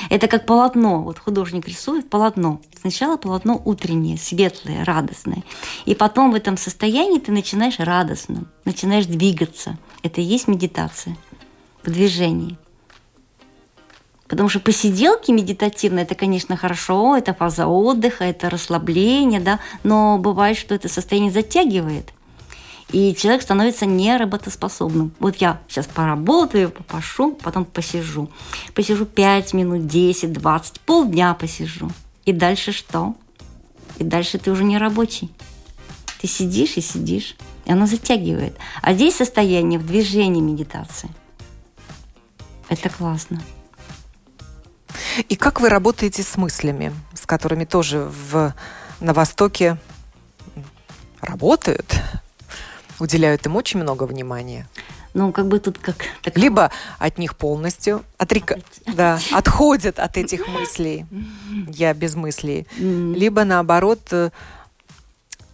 Это 0.10 0.28
как 0.28 0.46
полотно, 0.46 1.02
вот 1.02 1.20
художник 1.20 1.68
рисует 1.68 2.10
полотно. 2.10 2.62
Сначала 2.80 3.18
полотно 3.18 3.62
утреннее, 3.64 4.18
светлое, 4.18 4.84
радостное. 4.84 5.44
И 5.86 5.96
потом 5.96 6.32
в 6.32 6.36
этом 6.36 6.58
состоянии 6.58 7.20
ты 7.20 7.32
начинаешь 7.32 7.80
радостно, 7.80 8.46
начинаешь 8.66 9.06
двигаться. 9.06 9.78
Это 10.04 10.22
и 10.22 10.24
есть 10.24 10.48
медитация 10.48 11.16
в 11.84 11.92
движении. 11.92 12.58
Потому 14.28 14.48
что 14.48 14.62
посиделки 14.62 15.30
медитативные, 15.32 16.04
это, 16.04 16.16
конечно, 16.16 16.56
хорошо, 16.56 17.18
это 17.18 17.34
фаза 17.34 17.68
отдыха, 17.68 18.24
это 18.24 18.50
расслабление, 18.50 19.42
да, 19.42 19.60
но 19.84 20.18
бывает, 20.18 20.58
что 20.58 20.74
это 20.74 20.88
состояние 20.88 21.32
затягивает, 21.32 22.14
и 22.92 23.16
человек 23.16 23.42
становится 23.42 23.86
неработоспособным. 23.86 25.14
Вот 25.20 25.38
я 25.38 25.62
сейчас 25.68 25.88
поработаю, 25.88 26.70
попашу, 26.70 27.34
потом 27.42 27.66
посижу. 27.66 28.30
Посижу 28.74 29.06
5 29.06 29.54
минут, 29.54 29.88
10, 29.88 30.34
20, 30.34 30.80
полдня 30.82 31.34
посижу. 31.34 31.90
И 32.26 32.34
дальше 32.34 32.72
что? 32.72 33.16
И 33.98 34.04
дальше 34.04 34.38
ты 34.38 34.52
уже 34.52 34.64
не 34.64 34.78
рабочий. 34.78 35.30
Ты 36.20 36.28
сидишь 36.28 36.78
и 36.78 36.82
сидишь, 36.82 37.36
и 37.66 37.72
оно 37.72 37.86
затягивает. 37.86 38.56
А 38.82 38.94
здесь 38.94 39.16
состояние 39.16 39.80
в 39.80 39.86
движении 39.86 40.42
медитации. 40.42 41.10
Это 42.72 42.90
классно. 42.90 43.42
И 45.28 45.36
как 45.36 45.60
вы 45.60 45.68
работаете 45.68 46.24
с 46.24 46.38
мыслями, 46.38 46.94
с 47.14 47.26
которыми 47.26 47.66
тоже 47.66 48.00
в, 48.00 48.54
на 49.02 49.14
Востоке 49.14 49.78
работают, 51.20 52.00
уделяют 52.98 53.46
им 53.46 53.58
очень 53.58 53.82
много 53.82 54.06
внимания? 54.06 54.70
Ну, 55.14 55.34
как 55.34 55.50
бы 55.50 55.60
тут 55.60 55.80
как... 55.80 56.06
Так... 56.22 56.38
Либо 56.38 56.72
от 56.98 57.18
них 57.18 57.36
полностью 57.36 58.06
отрека... 58.18 58.62
да, 58.88 59.20
отходят 59.34 60.00
от 60.00 60.16
этих 60.16 60.48
мыслей. 60.48 61.06
Я 61.68 61.94
без 61.94 62.16
мыслей. 62.16 62.66
Либо 62.78 63.44
наоборот 63.44 64.00
э, 64.12 64.30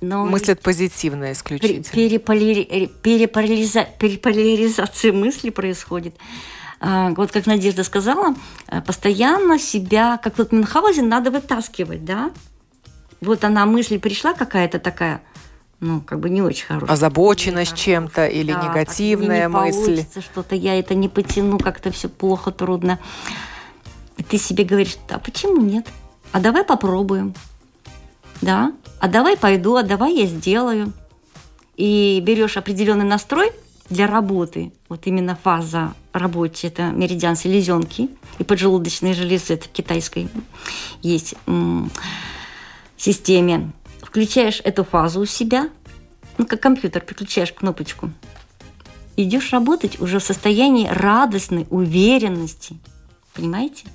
но 0.01 0.23
мыслят 0.27 0.61
позитивно 0.61 1.31
исключительно. 1.31 1.83
Переполяризация 3.01 3.87
переполяризация 3.97 5.11
мысли 5.11 5.49
происходит. 5.49 6.15
А, 6.79 7.09
вот 7.09 7.31
как 7.31 7.47
Надежда 7.47 7.83
сказала, 7.83 8.35
э, 8.67 8.81
постоянно 8.81 9.57
себя, 9.57 10.19
как 10.21 10.37
вот 10.37 10.51
Мюнхгаузен, 10.51 11.07
надо 11.07 11.31
вытаскивать, 11.31 12.05
да? 12.05 12.31
Вот 13.19 13.43
она 13.43 13.65
мысль 13.65 13.99
пришла 13.99 14.33
какая-то 14.33 14.77
такая, 14.77 15.21
ну, 15.79 16.01
как 16.01 16.19
бы 16.19 16.29
не 16.29 16.41
очень 16.41 16.67
хорошая. 16.67 16.93
Озабоченность 16.93 17.75
чем-то 17.75 18.27
или 18.27 18.53
да, 18.53 18.67
негативная 18.67 19.49
так, 19.49 19.61
мысль. 19.61 20.05
что-то, 20.19 20.53
я 20.53 20.77
это 20.77 20.93
не 20.93 21.09
потяну, 21.09 21.57
как-то 21.57 21.91
все 21.91 22.09
плохо, 22.09 22.51
трудно. 22.51 22.99
И 24.17 24.23
ты 24.23 24.37
себе 24.37 24.63
говоришь, 24.63 24.97
а 25.09 25.17
почему 25.17 25.61
нет? 25.61 25.87
А 26.31 26.39
давай 26.39 26.63
попробуем. 26.63 27.33
Да? 28.41 28.71
А 28.99 29.07
давай 29.07 29.35
пойду, 29.35 29.75
а 29.75 29.83
давай 29.83 30.13
я 30.13 30.25
сделаю. 30.27 30.93
И 31.75 32.19
берешь 32.23 32.57
определенный 32.57 33.05
настрой– 33.05 33.51
для 33.89 34.07
работы, 34.07 34.73
вот 34.89 35.07
именно 35.07 35.35
фаза 35.35 35.93
рабочая, 36.13 36.67
это 36.67 36.91
меридиан 36.91 37.35
селезенки 37.35 38.09
и 38.37 38.43
поджелудочные 38.43 39.13
железы, 39.13 39.53
это 39.53 39.65
в 39.65 39.71
китайской 39.71 40.29
есть 41.01 41.35
системе. 42.97 43.71
Включаешь 44.01 44.61
эту 44.63 44.83
фазу 44.83 45.21
у 45.21 45.25
себя, 45.25 45.69
ну, 46.37 46.45
как 46.45 46.61
компьютер, 46.61 47.01
переключаешь 47.01 47.53
кнопочку, 47.53 48.11
идешь 49.15 49.51
работать 49.51 49.99
уже 49.99 50.19
в 50.19 50.23
состоянии 50.23 50.87
радостной 50.87 51.67
уверенности. 51.69 52.77
Понимаете? 53.33 53.85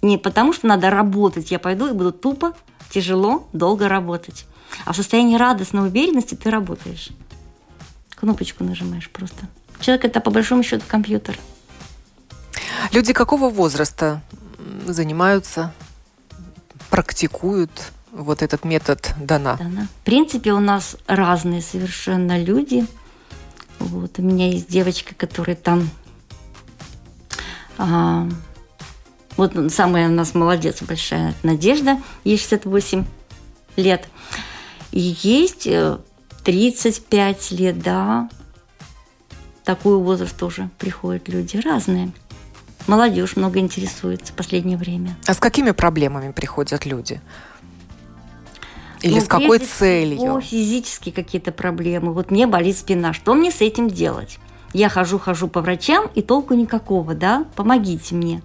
Не 0.00 0.18
потому, 0.18 0.52
что 0.52 0.66
надо 0.66 0.90
работать, 0.90 1.50
я 1.50 1.58
пойду 1.58 1.88
и 1.88 1.92
буду 1.92 2.12
тупо, 2.12 2.54
тяжело, 2.90 3.48
долго 3.52 3.88
работать. 3.88 4.46
А 4.84 4.92
в 4.92 4.96
состоянии 4.96 5.36
радостной 5.36 5.88
уверенности 5.88 6.34
ты 6.34 6.50
работаешь 6.50 7.10
кнопочку 8.22 8.62
нажимаешь 8.62 9.10
просто. 9.10 9.48
Человек 9.80 10.04
это 10.04 10.20
по 10.20 10.30
большому 10.30 10.62
счету 10.62 10.84
компьютер. 10.86 11.36
Люди 12.92 13.12
какого 13.12 13.50
возраста 13.50 14.22
занимаются, 14.86 15.74
практикуют 16.88 17.72
вот 18.12 18.42
этот 18.42 18.64
метод 18.64 19.12
Дана? 19.18 19.56
Дана. 19.56 19.88
В 20.02 20.04
принципе, 20.04 20.52
у 20.52 20.60
нас 20.60 20.96
разные 21.08 21.62
совершенно 21.62 22.40
люди. 22.40 22.86
Вот, 23.80 24.20
у 24.20 24.22
меня 24.22 24.48
есть 24.48 24.68
девочка, 24.68 25.16
которая 25.16 25.56
там... 25.56 25.90
А, 27.76 28.28
вот 29.36 29.52
самая 29.72 30.06
у 30.08 30.12
нас 30.12 30.32
молодец, 30.34 30.80
большая 30.82 31.34
Надежда, 31.42 32.00
ей 32.22 32.38
68 32.38 33.04
лет. 33.74 34.06
И 34.92 35.16
есть 35.22 35.66
э, 35.66 35.98
35 36.44 37.50
лет, 37.52 37.78
да. 37.80 38.28
Такой 39.64 39.96
возраст 39.98 40.36
тоже 40.36 40.70
приходят 40.78 41.28
люди 41.28 41.56
разные. 41.58 42.12
Молодежь 42.86 43.36
много 43.36 43.60
интересуется 43.60 44.32
в 44.32 44.36
последнее 44.36 44.76
время. 44.76 45.16
А 45.26 45.34
с 45.34 45.38
какими 45.38 45.70
проблемами 45.70 46.32
приходят 46.32 46.84
люди? 46.84 47.20
Или 49.02 49.14
ну, 49.14 49.20
с 49.20 49.28
какой 49.28 49.58
целью? 49.58 50.18
Всего 50.18 50.40
физические 50.40 51.12
какие-то 51.12 51.52
проблемы. 51.52 52.12
Вот 52.12 52.30
мне 52.30 52.46
болит 52.46 52.76
спина. 52.76 53.12
Что 53.12 53.34
мне 53.34 53.50
с 53.50 53.60
этим 53.60 53.88
делать? 53.88 54.38
Я 54.72 54.88
хожу, 54.88 55.18
хожу 55.18 55.48
по 55.48 55.60
врачам, 55.60 56.08
и 56.14 56.22
толку 56.22 56.54
никакого, 56.54 57.14
да? 57.14 57.44
Помогите 57.56 58.14
мне. 58.14 58.42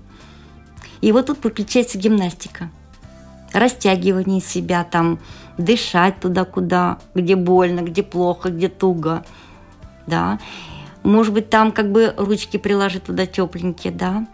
И 1.02 1.12
вот 1.12 1.28
тут 1.28 1.40
подключается 1.40 1.98
гимнастика. 1.98 2.70
Растягивание 3.54 4.42
себя, 4.42 4.84
там, 4.84 5.20
дышать 5.58 6.20
туда, 6.20 6.46
куда, 6.46 7.00
где 7.16 7.36
больно, 7.36 7.82
где 7.82 8.04
плохо, 8.04 8.50
где 8.50 8.70
туго. 8.70 9.26
Да. 10.06 10.40
Может 11.04 11.34
быть, 11.34 11.50
там 11.50 11.72
как 11.72 11.92
бы 11.92 12.14
ручки 12.18 12.58
приложить 12.58 13.04
туда 13.04 13.26
тепленькие, 13.26 13.94
да. 13.94 14.28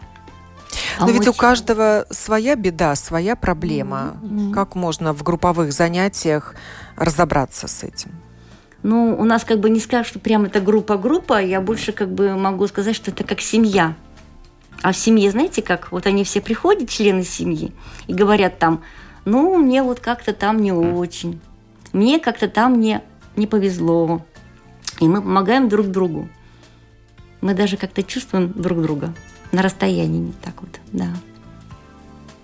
Но 1.00 1.10
ведь 1.10 1.28
у 1.28 1.34
каждого 1.34 2.06
своя 2.10 2.56
беда, 2.56 2.96
своя 2.96 3.36
проблема. 3.36 4.18
Mm-hmm. 4.22 4.54
Как 4.54 4.76
можно 4.76 5.14
в 5.14 5.24
групповых 5.24 5.72
занятиях 5.72 6.56
разобраться 6.96 7.68
с 7.68 7.84
этим? 7.84 8.12
Ну, 8.84 9.16
у 9.18 9.24
нас 9.24 9.46
как 9.46 9.60
бы 9.60 9.70
не 9.70 9.80
скажешь, 9.80 10.08
что 10.08 10.20
прям 10.20 10.44
это 10.44 10.60
группа-группа, 10.60 11.42
я 11.42 11.62
больше 11.62 11.94
как 11.94 12.14
бы 12.14 12.36
могу 12.36 12.68
сказать, 12.68 12.96
что 12.96 13.12
это 13.12 13.24
как 13.24 13.40
семья. 13.40 13.96
А 14.82 14.92
в 14.92 14.98
семье, 14.98 15.32
знаете 15.32 15.62
как, 15.62 15.92
вот 15.92 16.06
они 16.06 16.26
все 16.26 16.42
приходят, 16.42 16.90
члены 16.90 17.24
семьи, 17.24 17.72
и 18.08 18.14
говорят 18.14 18.60
там, 18.60 18.84
ну, 19.26 19.58
мне 19.58 19.84
вот 19.84 20.00
как-то 20.00 20.34
там 20.34 20.60
не 20.60 20.72
очень, 20.72 21.40
мне 21.94 22.20
как-то 22.20 22.48
там 22.48 22.80
не, 22.80 23.02
не 23.36 23.48
повезло. 23.48 24.26
И 25.00 25.08
мы 25.08 25.22
помогаем 25.22 25.70
друг 25.70 25.88
другу. 25.88 26.30
Мы 27.42 27.54
даже 27.54 27.78
как-то 27.78 28.04
чувствуем 28.04 28.52
друг 28.54 28.82
друга 28.82 29.14
на 29.52 29.62
расстоянии, 29.62 30.34
так 30.42 30.62
вот, 30.62 30.80
да. 30.92 31.08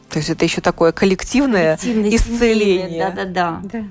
То 0.10 0.18
есть 0.18 0.30
это 0.30 0.44
еще 0.44 0.62
такое 0.62 0.92
коллективное, 0.92 1.78
коллективное 1.78 2.16
исцеление. 2.16 3.12
Да, 3.12 3.26
да, 3.26 3.62
да. 3.64 3.84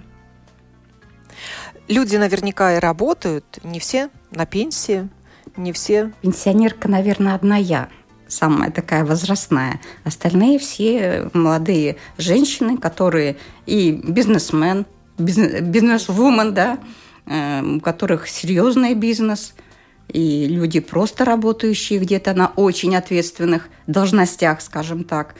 Люди 1.86 2.16
наверняка 2.16 2.76
и 2.76 2.78
работают, 2.78 3.58
не 3.62 3.78
все 3.78 4.10
на 4.30 4.44
пенсии, 4.44 5.08
не 5.56 5.72
все. 5.72 6.12
Пенсионерка, 6.20 6.88
наверное, 6.88 7.34
одна 7.34 7.56
я 7.56 7.88
самая 8.28 8.70
такая 8.70 9.04
возрастная. 9.04 9.80
Остальные 10.04 10.58
все 10.58 11.28
молодые 11.32 11.96
женщины, 12.16 12.78
которые 12.78 13.36
и 13.66 13.92
бизнесмен, 13.92 14.86
бизнес-вумен, 15.18 16.54
да, 16.54 16.78
э, 17.26 17.62
у 17.62 17.80
которых 17.80 18.28
серьезный 18.28 18.94
бизнес– 18.94 19.54
и 20.08 20.46
люди, 20.46 20.80
просто 20.80 21.24
работающие 21.24 21.98
где-то 21.98 22.32
на 22.34 22.48
очень 22.56 22.96
ответственных 22.96 23.68
должностях, 23.86 24.62
скажем 24.62 25.04
так, 25.04 25.34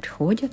приходят. 0.00 0.52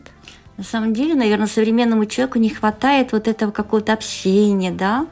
На 0.58 0.64
самом 0.64 0.94
деле, 0.94 1.16
наверное, 1.16 1.48
современному 1.48 2.06
человеку 2.06 2.40
не 2.40 2.50
хватает 2.50 3.12
вот 3.12 3.28
этого 3.28 3.52
какого-то 3.52 3.94
общения, 3.94 4.72
да, 4.72 5.08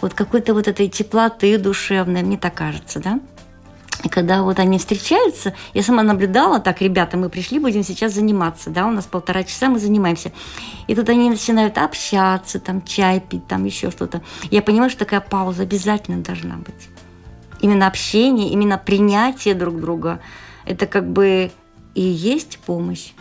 вот 0.00 0.14
какой-то 0.14 0.54
вот 0.54 0.68
этой 0.68 0.88
теплоты 0.88 1.58
душевной, 1.58 2.22
мне 2.22 2.38
так 2.38 2.54
кажется, 2.54 3.00
да. 3.00 3.18
И 4.04 4.08
когда 4.08 4.42
вот 4.42 4.58
они 4.58 4.78
встречаются, 4.78 5.54
я 5.74 5.82
сама 5.82 6.02
наблюдала, 6.02 6.58
так, 6.58 6.80
ребята, 6.80 7.16
мы 7.16 7.28
пришли, 7.28 7.58
будем 7.58 7.82
сейчас 7.82 8.14
заниматься, 8.14 8.70
да, 8.70 8.86
у 8.86 8.90
нас 8.90 9.04
полтора 9.04 9.44
часа, 9.44 9.68
мы 9.68 9.78
занимаемся. 9.78 10.32
И 10.86 10.94
тут 10.94 11.08
они 11.08 11.28
начинают 11.28 11.76
общаться, 11.76 12.60
там, 12.60 12.82
чай 12.82 13.20
пить, 13.20 13.46
там, 13.46 13.64
еще 13.64 13.90
что-то. 13.90 14.22
Я 14.50 14.62
понимаю, 14.62 14.90
что 14.90 15.00
такая 15.00 15.20
пауза 15.20 15.62
обязательно 15.64 16.22
должна 16.22 16.56
быть 16.56 16.88
именно 17.60 17.86
общение, 17.86 18.50
именно 18.50 18.78
принятие 18.78 19.54
друг 19.54 19.80
друга, 19.80 20.20
это 20.64 20.86
как 20.86 21.10
бы 21.10 21.50
и 21.94 22.02
есть 22.02 22.58
помощь. 22.58 23.12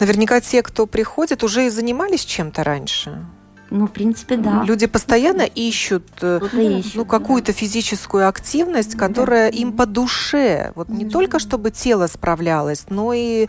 Наверняка 0.00 0.40
те, 0.40 0.62
кто 0.62 0.86
приходит, 0.86 1.42
уже 1.42 1.66
и 1.66 1.70
занимались 1.70 2.24
чем-то 2.24 2.64
раньше. 2.64 3.24
Ну, 3.70 3.86
в 3.86 3.90
принципе, 3.90 4.36
да. 4.36 4.62
Люди 4.64 4.86
постоянно 4.86 5.42
ищут, 5.42 6.06
э, 6.22 6.40
ищут 6.52 6.94
ну, 6.94 7.04
какую-то 7.04 7.52
да. 7.52 7.58
физическую 7.58 8.28
активность, 8.28 8.96
которая 8.96 9.50
да. 9.50 9.56
им 9.56 9.72
по 9.72 9.86
душе. 9.86 10.72
Вот 10.74 10.88
не 10.88 11.04
да. 11.04 11.10
только 11.10 11.38
чтобы 11.38 11.70
тело 11.70 12.06
справлялось, 12.06 12.86
но 12.88 13.12
и 13.12 13.48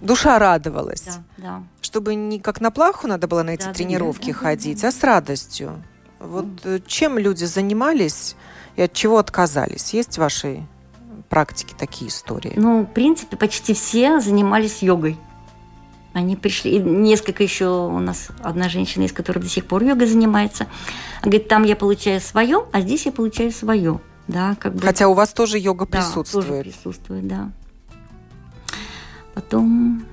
душа 0.00 0.38
радовалась. 0.38 1.04
Да, 1.04 1.22
да. 1.38 1.62
Чтобы 1.80 2.14
не 2.14 2.38
как 2.38 2.60
на 2.60 2.70
плаху 2.70 3.06
надо 3.06 3.26
было 3.28 3.42
на 3.42 3.50
эти 3.50 3.64
да, 3.64 3.72
тренировки 3.72 4.32
да, 4.32 4.38
ходить, 4.38 4.82
да, 4.82 4.82
да. 4.82 4.88
а 4.88 4.92
с 4.92 5.04
радостью. 5.04 5.82
Вот 6.20 6.46
mm. 6.64 6.84
чем 6.86 7.18
люди 7.18 7.44
занимались 7.44 8.36
и 8.76 8.82
от 8.82 8.92
чего 8.92 9.18
отказались? 9.18 9.92
Есть 9.94 10.14
в 10.14 10.18
вашей 10.18 10.66
практике 11.28 11.74
такие 11.78 12.08
истории? 12.08 12.52
Ну, 12.56 12.82
в 12.82 12.92
принципе, 12.92 13.36
почти 13.36 13.74
все 13.74 14.20
занимались 14.20 14.82
йогой. 14.82 15.18
Они 16.14 16.36
пришли, 16.36 16.76
и 16.76 16.78
несколько 16.78 17.42
еще 17.42 17.66
у 17.66 17.98
нас 17.98 18.28
одна 18.40 18.68
женщина, 18.68 19.02
из 19.02 19.12
которой 19.12 19.40
до 19.40 19.48
сих 19.48 19.66
пор 19.66 19.82
йога 19.82 20.06
занимается. 20.06 20.68
Она 21.20 21.30
говорит, 21.30 21.48
там 21.48 21.64
я 21.64 21.74
получаю 21.74 22.20
свое, 22.20 22.64
а 22.72 22.80
здесь 22.80 23.04
я 23.04 23.12
получаю 23.12 23.50
свое. 23.50 24.00
Да, 24.28 24.56
как 24.60 24.74
бы... 24.74 24.80
Хотя 24.80 25.08
у 25.08 25.14
вас 25.14 25.32
тоже 25.32 25.58
йога 25.58 25.86
да, 25.86 25.98
присутствует. 25.98 26.46
Тоже 26.46 26.62
присутствует, 26.62 27.26
да. 27.26 27.50
Потом 29.34 30.06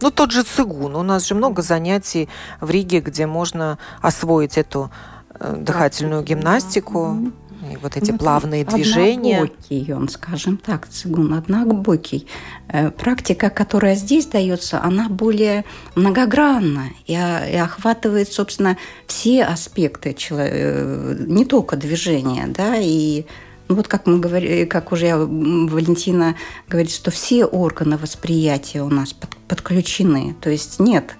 ну, 0.00 0.10
тот 0.10 0.30
же 0.30 0.42
цигун. 0.42 0.96
У 0.96 1.02
нас 1.02 1.26
же 1.26 1.34
много 1.34 1.60
занятий 1.60 2.28
в 2.60 2.70
Риге, 2.70 3.00
где 3.00 3.26
можно 3.26 3.78
освоить 4.00 4.56
эту 4.56 4.90
э, 5.38 5.54
дыхательную 5.58 6.22
гимнастику. 6.22 7.18
Да 7.20 7.30
и 7.72 7.76
вот 7.76 7.96
эти 7.96 8.10
ну, 8.10 8.18
плавные 8.18 8.64
движения. 8.64 9.42
Однобокий, 9.42 9.92
он, 9.92 10.08
скажем 10.08 10.56
так, 10.56 10.88
цигун 10.88 11.34
однобокий. 11.34 12.26
Э, 12.68 12.90
практика, 12.90 13.50
которая 13.50 13.94
здесь 13.94 14.26
дается, 14.26 14.82
она 14.82 15.08
более 15.08 15.64
многогранна 15.94 16.90
и, 17.06 17.12
и 17.12 17.56
охватывает, 17.56 18.32
собственно, 18.32 18.76
все 19.06 19.44
аспекты 19.44 20.14
человека, 20.14 20.56
э, 20.56 21.24
не 21.26 21.44
только 21.44 21.76
движения, 21.76 22.46
да, 22.48 22.76
и 22.76 23.24
ну, 23.68 23.74
вот 23.74 23.88
как 23.88 24.06
мы 24.06 24.18
говорили, 24.18 24.64
как 24.64 24.92
уже 24.92 25.06
я, 25.06 25.18
Валентина 25.18 26.36
говорит, 26.68 26.92
что 26.92 27.10
все 27.10 27.44
органы 27.44 27.96
восприятия 27.96 28.82
у 28.82 28.88
нас 28.88 29.12
под, 29.12 29.36
подключены. 29.48 30.36
То 30.40 30.50
есть 30.50 30.78
нет 30.78 31.16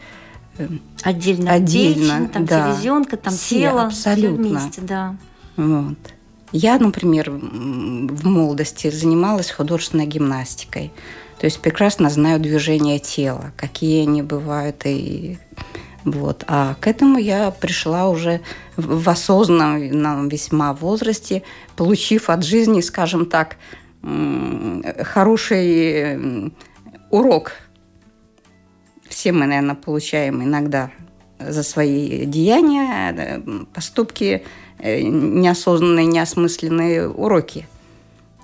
э, 0.58 0.68
отдельно, 1.02 1.52
отдельно 1.52 2.18
печень, 2.18 2.28
там 2.28 2.44
да. 2.44 2.72
селезенка, 2.72 3.16
там 3.16 3.34
все, 3.34 3.58
тело, 3.58 3.82
абсолютно. 3.86 4.44
Все 4.44 4.58
вместе, 4.58 4.80
да. 4.82 5.16
Вот. 5.56 5.98
Я, 6.52 6.78
например, 6.78 7.30
в 7.30 8.26
молодости 8.26 8.90
занималась 8.90 9.50
художественной 9.50 10.06
гимнастикой. 10.06 10.92
То 11.38 11.46
есть 11.46 11.60
прекрасно 11.60 12.08
знаю 12.08 12.40
движения 12.40 12.98
тела, 12.98 13.52
какие 13.56 14.02
они 14.02 14.22
бывают. 14.22 14.82
И 14.84 15.38
вот. 16.04 16.44
А 16.46 16.76
к 16.80 16.86
этому 16.86 17.18
я 17.18 17.50
пришла 17.50 18.08
уже 18.08 18.40
в 18.76 19.08
осознанном 19.08 20.28
весьма 20.28 20.72
возрасте, 20.72 21.42
получив 21.74 22.30
от 22.30 22.44
жизни, 22.44 22.80
скажем 22.80 23.26
так, 23.26 23.56
хороший 25.02 26.52
урок. 27.10 27.52
Все 29.08 29.32
мы, 29.32 29.46
наверное, 29.46 29.74
получаем 29.74 30.42
иногда 30.42 30.90
за 31.38 31.62
свои 31.62 32.24
деяния, 32.24 33.42
поступки– 33.74 34.44
неосознанные, 34.78 36.06
неосмысленные 36.06 37.08
уроки. 37.08 37.66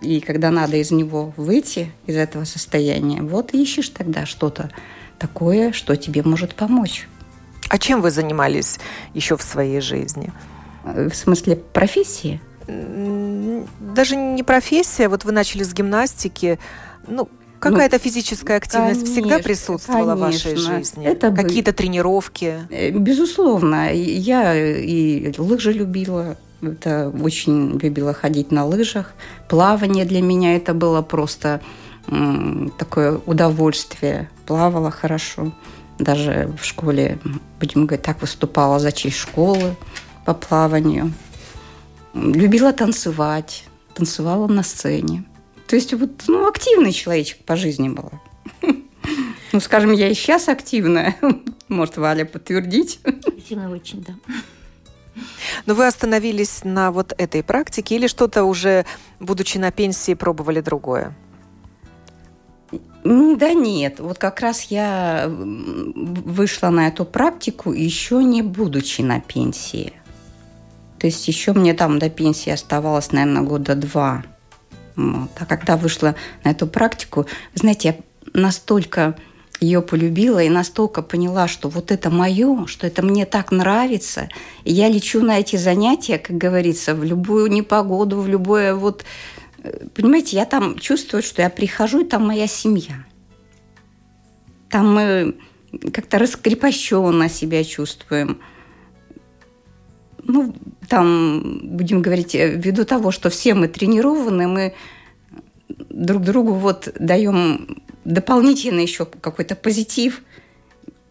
И 0.00 0.20
когда 0.20 0.50
надо 0.50 0.76
из 0.76 0.90
него 0.90 1.32
выйти, 1.36 1.92
из 2.06 2.16
этого 2.16 2.44
состояния, 2.44 3.22
вот 3.22 3.54
ищешь 3.54 3.88
тогда 3.90 4.26
что-то 4.26 4.70
такое, 5.18 5.72
что 5.72 5.96
тебе 5.96 6.22
может 6.22 6.54
помочь. 6.54 7.06
А 7.68 7.78
чем 7.78 8.02
вы 8.02 8.10
занимались 8.10 8.80
еще 9.14 9.36
в 9.36 9.42
своей 9.42 9.80
жизни? 9.80 10.32
Э, 10.84 11.08
в 11.08 11.14
смысле 11.14 11.56
профессии? 11.56 12.40
Даже 12.66 14.16
не 14.16 14.42
профессия. 14.42 15.08
Вот 15.08 15.24
вы 15.24 15.32
начали 15.32 15.62
с 15.62 15.72
гимнастики. 15.72 16.58
Ну, 17.06 17.28
Какая-то 17.62 17.96
ну, 17.96 18.02
физическая 18.02 18.56
активность 18.56 19.02
конечно, 19.02 19.22
всегда 19.22 19.38
присутствовала 19.38 20.16
конечно. 20.16 20.50
в 20.50 20.54
вашей 20.54 20.56
жизни? 20.56 21.06
Это 21.06 21.30
Какие-то 21.30 21.72
тренировки? 21.72 22.66
Э, 22.70 22.90
безусловно. 22.90 23.92
Я 23.92 24.54
и 24.56 25.32
лыжи 25.38 25.72
любила. 25.72 26.36
Это 26.60 27.12
очень 27.22 27.78
любила 27.78 28.14
ходить 28.14 28.50
на 28.50 28.64
лыжах. 28.66 29.14
Плавание 29.48 30.04
для 30.04 30.20
меня 30.22 30.56
это 30.56 30.74
было 30.74 31.02
просто 31.02 31.60
такое 32.78 33.20
удовольствие. 33.26 34.28
Плавала 34.44 34.90
хорошо. 34.90 35.52
Даже 36.00 36.52
в 36.60 36.64
школе, 36.64 37.20
будем 37.60 37.86
говорить, 37.86 38.04
так 38.04 38.20
выступала 38.20 38.80
за 38.80 38.90
честь 38.90 39.18
школы 39.18 39.76
по 40.24 40.34
плаванию. 40.34 41.12
Любила 42.12 42.72
танцевать. 42.72 43.64
Танцевала 43.94 44.48
на 44.48 44.64
сцене. 44.64 45.24
То 45.72 45.76
есть 45.76 45.94
вот, 45.94 46.24
ну, 46.28 46.46
активный 46.46 46.92
человечек 46.92 47.38
по 47.46 47.56
жизни 47.56 47.88
была. 47.88 48.12
Ну, 49.52 49.60
скажем, 49.60 49.92
я 49.92 50.08
и 50.08 50.14
сейчас 50.14 50.48
активная. 50.48 51.16
Может, 51.68 51.96
Валя 51.96 52.26
подтвердить? 52.26 53.00
Активная 53.04 53.70
очень, 53.70 54.02
да. 54.02 54.14
Но 55.64 55.74
вы 55.74 55.86
остановились 55.86 56.64
на 56.64 56.90
вот 56.90 57.14
этой 57.16 57.42
практике 57.42 57.96
или 57.96 58.06
что-то 58.06 58.44
уже, 58.44 58.84
будучи 59.18 59.56
на 59.56 59.70
пенсии, 59.70 60.12
пробовали 60.12 60.60
другое? 60.60 61.14
Да 63.04 63.54
нет, 63.54 64.00
вот 64.00 64.18
как 64.18 64.40
раз 64.40 64.64
я 64.64 65.24
вышла 65.28 66.68
на 66.68 66.88
эту 66.88 67.06
практику 67.06 67.72
еще 67.72 68.22
не 68.22 68.42
будучи 68.42 69.00
на 69.00 69.20
пенсии. 69.20 69.94
То 70.98 71.06
есть 71.06 71.26
еще 71.28 71.54
мне 71.54 71.72
там 71.72 71.98
до 71.98 72.10
пенсии 72.10 72.50
оставалось, 72.50 73.12
наверное, 73.12 73.42
года 73.42 73.74
два. 73.74 74.22
А 74.96 75.46
когда 75.46 75.76
вышла 75.76 76.14
на 76.44 76.50
эту 76.50 76.66
практику, 76.66 77.26
знаете, 77.54 77.88
я 77.88 77.96
настолько 78.40 79.16
ее 79.60 79.80
полюбила 79.80 80.42
и 80.42 80.48
настолько 80.48 81.02
поняла, 81.02 81.46
что 81.46 81.68
вот 81.68 81.92
это 81.92 82.10
мое, 82.10 82.66
что 82.66 82.86
это 82.86 83.02
мне 83.02 83.26
так 83.26 83.52
нравится. 83.52 84.28
И 84.64 84.72
я 84.72 84.88
лечу 84.88 85.20
на 85.20 85.38
эти 85.38 85.56
занятия, 85.56 86.18
как 86.18 86.36
говорится, 86.36 86.94
в 86.94 87.04
любую 87.04 87.50
непогоду, 87.50 88.20
в 88.20 88.28
любое 88.28 88.74
вот... 88.74 89.04
Э, 89.62 89.86
понимаете, 89.94 90.36
я 90.36 90.46
там 90.46 90.78
чувствую, 90.78 91.22
что 91.22 91.42
я 91.42 91.50
прихожу, 91.50 92.00
и 92.00 92.04
там 92.04 92.26
моя 92.26 92.48
семья. 92.48 93.04
Там 94.68 94.94
мы 94.94 95.36
как-то 95.92 96.18
раскрепощенно 96.18 97.28
себя 97.28 97.62
чувствуем. 97.62 98.40
Ну, 100.24 100.54
там, 100.88 101.60
будем 101.62 102.02
говорить, 102.02 102.34
э, 102.34 102.54
ввиду 102.54 102.84
того, 102.84 103.10
что 103.10 103.30
все 103.30 103.54
мы 103.54 103.68
тренированы, 103.68 104.46
мы 104.46 104.74
друг 105.68 106.22
другу 106.22 106.54
вот 106.54 106.88
даем 106.98 107.82
дополнительно 108.04 108.80
еще 108.80 109.06
какой-то 109.06 109.56
позитив, 109.56 110.22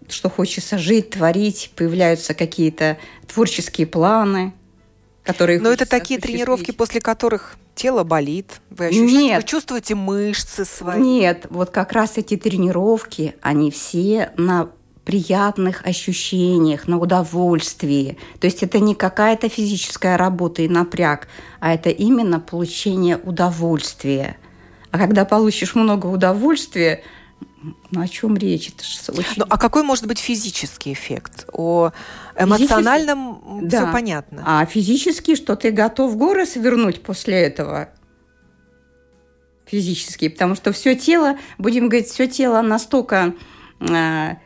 что 0.08 0.30
хочется 0.30 0.78
жить, 0.78 1.12
творить, 1.12 1.72
появляются 1.76 2.34
какие-то 2.34 2.98
творческие 3.28 3.88
планы, 3.88 4.54
которые... 5.24 5.60
Но 5.60 5.72
это 5.72 5.86
такие 5.86 6.20
тренировки, 6.20 6.72
после 6.72 7.02
которых 7.02 7.58
тело 7.76 8.04
болит, 8.04 8.62
вы, 8.70 8.88
ощущаете, 8.88 9.14
Нет. 9.14 9.42
вы 9.42 9.48
чувствуете 9.48 9.96
мышцы 9.96 10.66
свои. 10.66 11.02
Нет, 11.02 11.48
вот 11.50 11.70
как 11.70 11.94
раз 11.94 12.18
эти 12.18 12.36
тренировки, 12.38 13.36
они 13.42 13.72
все 13.72 14.32
на 14.38 14.70
приятных 15.06 15.86
ощущениях, 15.86 16.88
на 16.88 16.98
удовольствии. 16.98 18.18
То 18.40 18.46
есть 18.46 18.64
это 18.64 18.80
не 18.80 18.96
какая-то 18.96 19.50
физическая 19.50 20.18
работа 20.18 20.62
и 20.62 20.68
напряг, 20.68 21.28
а 21.60 21.74
это 21.74 21.90
именно 21.90 22.40
получение 22.40 23.18
удовольствия. 23.18 24.38
А 24.92 24.98
когда 24.98 25.26
получишь 25.26 25.76
много 25.76 26.08
удовольствия, 26.08 27.04
ну, 27.92 28.02
о 28.02 28.08
чем 28.08 28.38
речь? 28.38 28.70
Это 28.70 28.84
же 28.84 29.20
очень... 29.20 29.34
ну, 29.38 29.46
а 29.50 29.58
какой 29.58 29.84
может 29.84 30.08
быть 30.08 30.20
физический 30.20 30.94
эффект? 30.94 31.46
О 31.54 31.92
эмоциональном 32.38 33.36
Физически... 33.36 33.68
все 33.70 33.86
да. 33.86 33.92
понятно. 33.92 34.44
А 34.46 34.66
физически, 34.66 35.36
что 35.36 35.56
ты 35.56 35.72
готов 35.72 36.18
горы 36.18 36.46
свернуть 36.46 37.02
после 37.02 37.36
этого? 37.36 37.90
Физически, 39.66 40.28
потому 40.28 40.56
что 40.56 40.74
все 40.74 40.96
тело, 40.96 41.38
будем 41.58 41.88
говорить, 41.88 42.08
все 42.10 42.28
тело 42.28 42.62
настолько 42.62 43.34
а, 43.80 44.38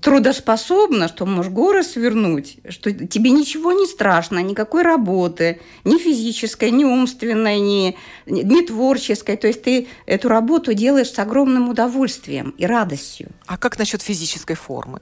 трудоспособна, 0.00 1.08
что 1.08 1.26
можешь 1.26 1.52
горы 1.52 1.82
свернуть, 1.82 2.58
что 2.68 2.92
тебе 2.92 3.30
ничего 3.30 3.72
не 3.72 3.86
страшно, 3.86 4.40
никакой 4.42 4.82
работы, 4.82 5.60
ни 5.84 5.98
физической, 5.98 6.70
ни 6.70 6.84
умственной, 6.84 7.60
ни, 7.60 7.96
ни 8.26 8.66
творческой. 8.66 9.36
То 9.36 9.46
есть 9.46 9.62
ты 9.62 9.86
эту 10.06 10.28
работу 10.28 10.74
делаешь 10.74 11.10
с 11.10 11.18
огромным 11.18 11.68
удовольствием 11.68 12.54
и 12.58 12.66
радостью. 12.66 13.30
А 13.46 13.56
как 13.56 13.78
насчет 13.78 14.02
физической 14.02 14.54
формы? 14.54 15.00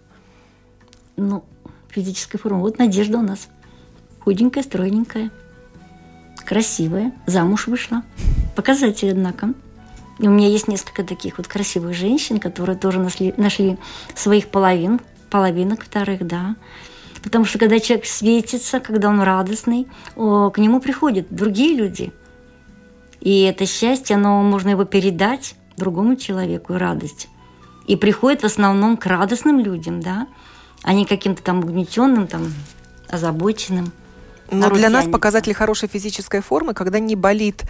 Ну, 1.16 1.44
физической 1.88 2.38
формы. 2.38 2.61
Вот 2.61 2.79
Надежда 2.79 3.18
у 3.18 3.22
нас. 3.22 3.48
Худенькая, 4.20 4.62
стройненькая, 4.62 5.31
красивая, 6.44 7.12
замуж 7.26 7.66
вышла. 7.66 8.03
Показатель, 8.55 9.11
однако. 9.11 9.55
И 10.20 10.28
у 10.28 10.30
меня 10.30 10.48
есть 10.48 10.68
несколько 10.68 11.02
таких 11.02 11.38
вот 11.38 11.48
красивых 11.48 11.94
женщин, 11.94 12.40
которые 12.40 12.76
тоже 12.76 13.00
нашли, 13.00 13.33
нашли 13.38 13.78
своих 14.14 14.48
половин, 14.48 15.00
половинок 15.30 15.83
вторых, 15.83 16.26
да. 16.26 16.56
Потому 17.22 17.46
что 17.46 17.59
когда 17.59 17.80
человек 17.80 18.04
светится, 18.04 18.80
когда 18.80 19.09
он 19.09 19.22
радостный, 19.22 19.88
о, 20.16 20.50
к 20.50 20.59
нему 20.59 20.80
приходят 20.80 21.26
другие 21.30 21.74
люди. 21.74 22.12
И 23.20 23.42
это 23.42 23.64
счастье, 23.64 24.16
оно 24.16 24.42
можно 24.42 24.70
его 24.70 24.85
передать 24.85 25.54
другому 25.78 26.16
человеку, 26.16 26.74
радость. 26.74 27.28
И 27.87 27.96
приходит 27.96 28.42
в 28.42 28.46
основном 28.46 28.98
к 28.98 29.06
радостным 29.06 29.59
людям, 29.59 30.00
да, 30.00 30.26
а 30.83 30.92
не 30.92 31.06
каким-то 31.06 31.42
там 31.42 31.61
угнетенным, 31.61 32.26
там, 32.26 32.52
озабоченным. 33.09 33.92
Но 34.50 34.70
для 34.70 34.90
нас 34.90 35.06
показатель 35.06 35.54
хорошей 35.54 35.88
физической 35.88 36.40
формы, 36.40 36.74
когда 36.74 36.98
не 36.98 37.16
болит 37.16 37.64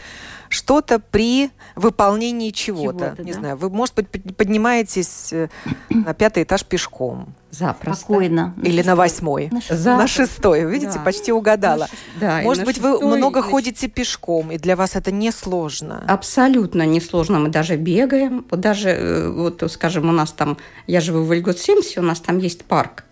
что-то 0.48 0.98
при 0.98 1.50
выполнении 1.76 2.50
чего-то. 2.50 3.14
чего 3.16 3.24
не 3.24 3.32
да? 3.32 3.38
знаю, 3.38 3.56
вы, 3.56 3.70
может 3.70 3.94
быть, 3.94 4.08
поднимаетесь 4.36 5.32
э, 5.32 5.48
на 5.88 6.12
пятый 6.12 6.42
этаж 6.42 6.64
пешком. 6.64 7.34
Запросто. 7.50 8.04
Спокойно. 8.04 8.54
Или 8.62 8.82
на 8.82 8.96
восьмой. 8.96 9.48
На 9.50 9.60
шестой. 9.60 9.96
На 9.96 10.06
шестой. 10.06 10.64
Видите, 10.64 10.94
да. 10.94 11.00
почти 11.00 11.32
угадала. 11.32 11.88
Да, 12.20 12.42
Может 12.42 12.64
быть, 12.64 12.78
вы 12.78 13.00
много 13.00 13.42
ходите 13.42 13.88
пешком, 13.88 14.50
и 14.52 14.58
для 14.58 14.76
вас 14.76 14.96
это 14.96 15.12
не 15.12 15.30
сложно? 15.30 16.04
Абсолютно 16.08 16.84
не 16.84 17.00
сложно. 17.00 17.38
Мы 17.38 17.48
даже 17.48 17.76
бегаем. 17.76 18.44
Вот 18.50 18.60
даже, 18.60 18.90
э, 18.90 19.30
вот, 19.30 19.62
скажем, 19.70 20.08
у 20.08 20.12
нас 20.12 20.32
там, 20.32 20.58
я 20.86 21.00
живу 21.00 21.22
в 21.22 21.32
Ильгот-Симсе, 21.32 22.00
у 22.00 22.02
нас 22.02 22.20
там 22.20 22.38
есть 22.38 22.64
парк. 22.64 23.04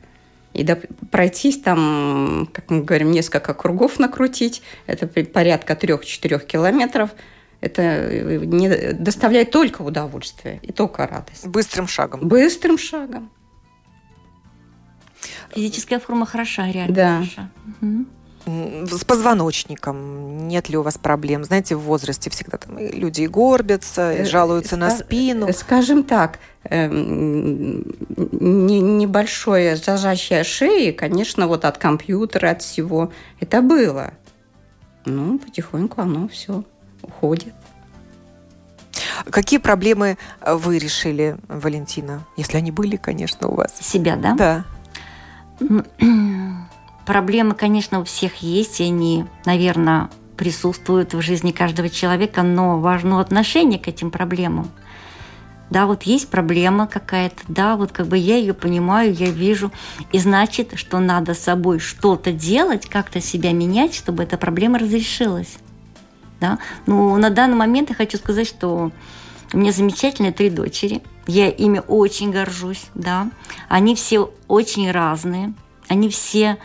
И 0.58 0.64
до, 0.64 0.76
пройтись 1.10 1.60
там, 1.60 2.48
как 2.52 2.68
мы 2.70 2.82
говорим, 2.82 3.12
несколько 3.12 3.54
кругов 3.54 4.00
накрутить, 4.00 4.60
это 4.86 5.06
порядка 5.06 5.74
3-4 5.74 6.44
километров, 6.44 7.10
это 7.60 7.82
э, 7.82 8.38
не, 8.44 8.92
доставляет 8.92 9.52
только 9.52 9.82
удовольствие 9.82 10.58
и 10.62 10.72
только 10.72 11.06
радость. 11.06 11.46
Быстрым 11.46 11.86
шагом. 11.86 12.26
Быстрым 12.26 12.76
шагом. 12.76 13.30
Физическая 15.54 16.00
форма 16.00 16.26
хороша, 16.26 16.70
реально 16.70 16.94
да. 16.94 17.16
хороша. 17.18 17.50
Угу 17.80 18.06
с 18.46 19.04
позвоночником 19.04 20.48
нет 20.48 20.68
ли 20.68 20.76
у 20.76 20.82
вас 20.82 20.98
проблем? 20.98 21.44
Знаете, 21.44 21.76
в 21.76 21.80
возрасте 21.80 22.30
всегда 22.30 22.58
там 22.58 22.78
люди 22.78 23.22
и 23.22 23.26
горбятся, 23.26 24.12
и 24.12 24.20
э, 24.20 24.24
жалуются 24.24 24.76
Ска- 24.76 24.78
на 24.78 24.90
спину. 24.90 25.52
Скажем 25.52 26.02
так, 26.02 26.38
эм, 26.64 27.84
небольшое 28.16 29.76
зажатие 29.76 30.44
шеи, 30.44 30.92
конечно, 30.92 31.46
вот 31.46 31.64
от 31.64 31.78
компьютера, 31.78 32.50
от 32.50 32.62
всего, 32.62 33.12
это 33.40 33.60
было. 33.60 34.12
Ну, 35.04 35.38
потихоньку 35.38 36.00
оно 36.00 36.28
все 36.28 36.64
уходит. 37.02 37.54
Какие 39.30 39.58
проблемы 39.58 40.16
вы 40.44 40.78
решили, 40.78 41.36
Валентина? 41.48 42.24
Если 42.36 42.56
они 42.56 42.70
были, 42.70 42.96
конечно, 42.96 43.48
у 43.48 43.54
вас. 43.54 43.74
Себя, 43.80 44.16
да? 44.16 44.64
Да. 45.60 45.84
Проблемы, 47.08 47.54
конечно, 47.54 48.00
у 48.00 48.04
всех 48.04 48.42
есть, 48.42 48.80
и 48.80 48.84
они, 48.84 49.24
наверное, 49.46 50.10
присутствуют 50.36 51.14
в 51.14 51.22
жизни 51.22 51.52
каждого 51.52 51.88
человека, 51.88 52.42
но 52.42 52.78
важно 52.80 53.18
отношение 53.22 53.78
к 53.78 53.88
этим 53.88 54.10
проблемам. 54.10 54.70
Да, 55.70 55.86
вот 55.86 56.02
есть 56.02 56.28
проблема 56.28 56.86
какая-то, 56.86 57.40
да, 57.48 57.76
вот 57.76 57.92
как 57.92 58.08
бы 58.08 58.18
я 58.18 58.36
ее 58.36 58.52
понимаю, 58.52 59.14
я 59.14 59.30
вижу, 59.30 59.72
и 60.12 60.18
значит, 60.18 60.72
что 60.74 60.98
надо 60.98 61.32
с 61.32 61.38
собой 61.38 61.78
что-то 61.78 62.30
делать, 62.30 62.84
как-то 62.84 63.22
себя 63.22 63.52
менять, 63.52 63.94
чтобы 63.94 64.24
эта 64.24 64.36
проблема 64.36 64.78
разрешилась. 64.78 65.56
Да? 66.40 66.58
Ну, 66.84 67.16
на 67.16 67.30
данный 67.30 67.56
момент 67.56 67.88
я 67.88 67.94
хочу 67.94 68.18
сказать, 68.18 68.46
что 68.46 68.92
у 69.54 69.56
меня 69.56 69.72
замечательные 69.72 70.32
три 70.32 70.50
дочери. 70.50 71.00
Я 71.26 71.48
ими 71.48 71.80
очень 71.88 72.32
горжусь, 72.32 72.84
да. 72.94 73.30
Они 73.70 73.94
все 73.94 74.30
очень 74.46 74.90
разные. 74.90 75.54
Они 75.88 76.10
все 76.10 76.58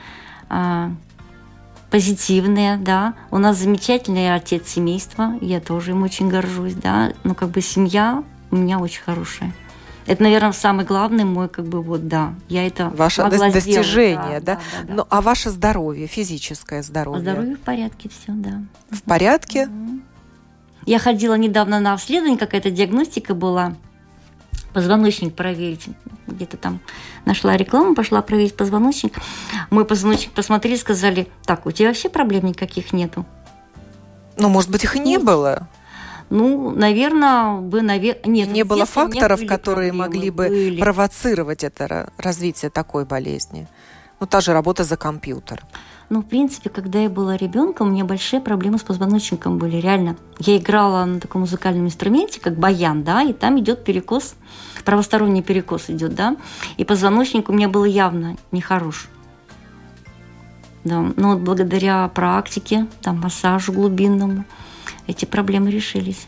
позитивные, 1.89 2.77
да. 2.77 3.13
У 3.29 3.37
нас 3.37 3.57
замечательный 3.57 4.33
отец 4.33 4.67
семейства, 4.67 5.35
я 5.41 5.59
тоже 5.59 5.91
им 5.91 6.01
очень 6.01 6.27
горжусь, 6.27 6.73
да. 6.73 7.13
Ну, 7.23 7.35
как 7.35 7.49
бы 7.49 7.61
семья 7.61 8.23
у 8.49 8.55
меня 8.55 8.79
очень 8.79 9.01
хорошая. 9.01 9.53
Это, 10.05 10.23
наверное, 10.23 10.51
самый 10.51 10.85
главный 10.85 11.23
мой, 11.23 11.47
как 11.47 11.65
бы, 11.65 11.81
вот, 11.81 12.07
да, 12.07 12.33
я 12.49 12.65
это 12.67 12.89
Ваше 12.89 13.23
могла 13.23 13.51
достижение, 13.51 14.39
да? 14.39 14.55
да? 14.55 14.61
да, 14.81 14.87
да, 14.87 14.93
Ну, 14.95 15.05
а 15.09 15.21
ваше 15.21 15.49
здоровье, 15.49 16.07
физическое 16.07 16.81
здоровье? 16.83 17.21
Здоровье 17.21 17.55
в 17.55 17.59
порядке, 17.59 18.09
все, 18.09 18.33
да. 18.33 18.63
В 18.89 19.03
порядке? 19.03 19.69
Я 20.85 20.99
ходила 20.99 21.35
недавно 21.35 21.79
на 21.79 21.93
обследование, 21.93 22.37
какая-то 22.37 22.71
диагностика 22.71 23.33
была 23.33 23.75
позвоночник 24.73 25.35
проверить. 25.35 25.85
Где-то 26.27 26.57
там 26.57 26.79
нашла 27.25 27.55
рекламу, 27.55 27.95
пошла 27.95 28.21
проверить 28.21 28.55
позвоночник. 28.55 29.13
Мой 29.69 29.85
позвоночник 29.85 30.31
посмотрели, 30.31 30.75
сказали, 30.75 31.27
так, 31.45 31.65
у 31.65 31.71
тебя 31.71 31.89
вообще 31.89 32.09
проблем 32.09 32.45
никаких 32.45 32.93
нету. 32.93 33.25
Ну, 34.37 34.49
может 34.49 34.69
быть, 34.69 34.83
их 34.83 34.95
и 34.95 34.99
не 34.99 35.19
было. 35.19 35.67
Ну, 36.29 36.71
наверное, 36.71 37.57
бы, 37.59 37.81
навер... 37.81 38.17
нет. 38.25 38.49
Не 38.49 38.63
было 38.63 38.85
факторов, 38.85 39.45
которые 39.45 39.91
проблемы, 39.91 39.97
могли 39.97 40.29
бы 40.31 40.47
были. 40.47 40.81
провоцировать 40.81 41.63
это 41.63 42.11
развитие 42.17 42.71
такой 42.71 43.05
болезни. 43.05 43.67
Ну, 44.19 44.25
та 44.25 44.41
же 44.41 44.53
работа 44.53 44.83
за 44.83 44.97
компьютер. 44.97 45.63
Ну, 46.09 46.21
в 46.21 46.25
принципе, 46.25 46.69
когда 46.69 46.99
я 46.99 47.09
была 47.09 47.37
ребенком, 47.37 47.87
у 47.87 47.91
меня 47.91 48.05
большие 48.05 48.39
проблемы 48.39 48.77
с 48.77 48.81
позвоночником 48.81 49.57
были, 49.57 49.77
реально. 49.77 50.15
Я 50.39 50.57
играла 50.57 51.05
на 51.05 51.19
таком 51.19 51.41
музыкальном 51.41 51.85
инструменте, 51.85 52.39
как 52.39 52.57
баян, 52.57 53.03
да, 53.03 53.21
и 53.23 53.33
там 53.33 53.59
идет 53.59 53.83
перекос, 53.83 54.35
правосторонний 54.83 55.41
перекос 55.41 55.89
идет, 55.89 56.15
да, 56.15 56.35
и 56.77 56.85
позвоночник 56.85 57.49
у 57.49 57.53
меня 57.53 57.69
был 57.69 57.85
явно 57.85 58.37
нехорош. 58.51 59.09
Да, 60.83 61.01
но 61.15 61.29
вот 61.29 61.39
благодаря 61.39 62.07
практике, 62.09 62.87
там, 63.01 63.21
массажу 63.21 63.71
глубинному, 63.71 64.43
эти 65.07 65.25
проблемы 65.25 65.71
решились. 65.71 66.27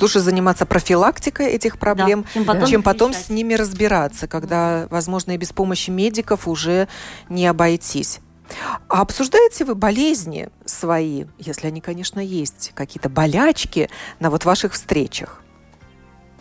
Лучше 0.00 0.18
заниматься 0.18 0.66
профилактикой 0.66 1.46
этих 1.46 1.78
проблем, 1.78 2.22
да, 2.22 2.30
чем 2.32 2.44
потом, 2.44 2.66
чем 2.66 2.82
потом 2.82 3.12
с 3.14 3.28
ними 3.28 3.54
разбираться, 3.54 4.26
когда, 4.26 4.88
возможно, 4.90 5.32
и 5.32 5.36
без 5.36 5.52
помощи 5.52 5.90
медиков 5.90 6.48
уже 6.48 6.88
не 7.28 7.46
обойтись. 7.46 8.18
А 8.88 9.00
обсуждаете 9.00 9.64
вы 9.64 9.76
болезни 9.76 10.48
свои, 10.64 11.24
если 11.38 11.68
они, 11.68 11.80
конечно, 11.80 12.20
есть, 12.20 12.72
какие-то 12.74 13.08
болячки 13.08 13.88
на 14.18 14.30
вот 14.30 14.44
ваших 14.44 14.72
встречах? 14.72 15.43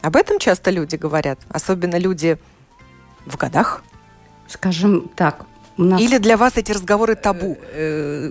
Об 0.03 0.17
этом 0.17 0.37
часто 0.37 0.69
люди 0.69 0.97
говорят, 0.97 1.39
особенно 1.47 1.97
люди 1.97 2.37
в 3.25 3.37
годах. 3.37 3.83
Скажем 4.49 5.09
так, 5.15 5.45
у 5.77 5.83
нас... 5.83 6.01
Или 6.01 6.17
для 6.17 6.35
вас 6.35 6.57
эти 6.57 6.73
разговоры 6.73 7.15
табу? 7.15 7.57
Э, 7.71 8.29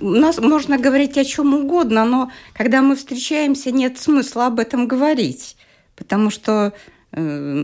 у 0.00 0.10
нас 0.10 0.38
можно 0.38 0.78
говорить 0.78 1.18
о 1.18 1.24
чем 1.24 1.52
угодно, 1.54 2.06
но 2.06 2.30
когда 2.54 2.80
мы 2.80 2.96
встречаемся, 2.96 3.72
нет 3.72 3.98
смысла 3.98 4.46
об 4.46 4.58
этом 4.58 4.88
говорить, 4.88 5.58
потому 5.96 6.30
что 6.30 6.72
э, 7.12 7.20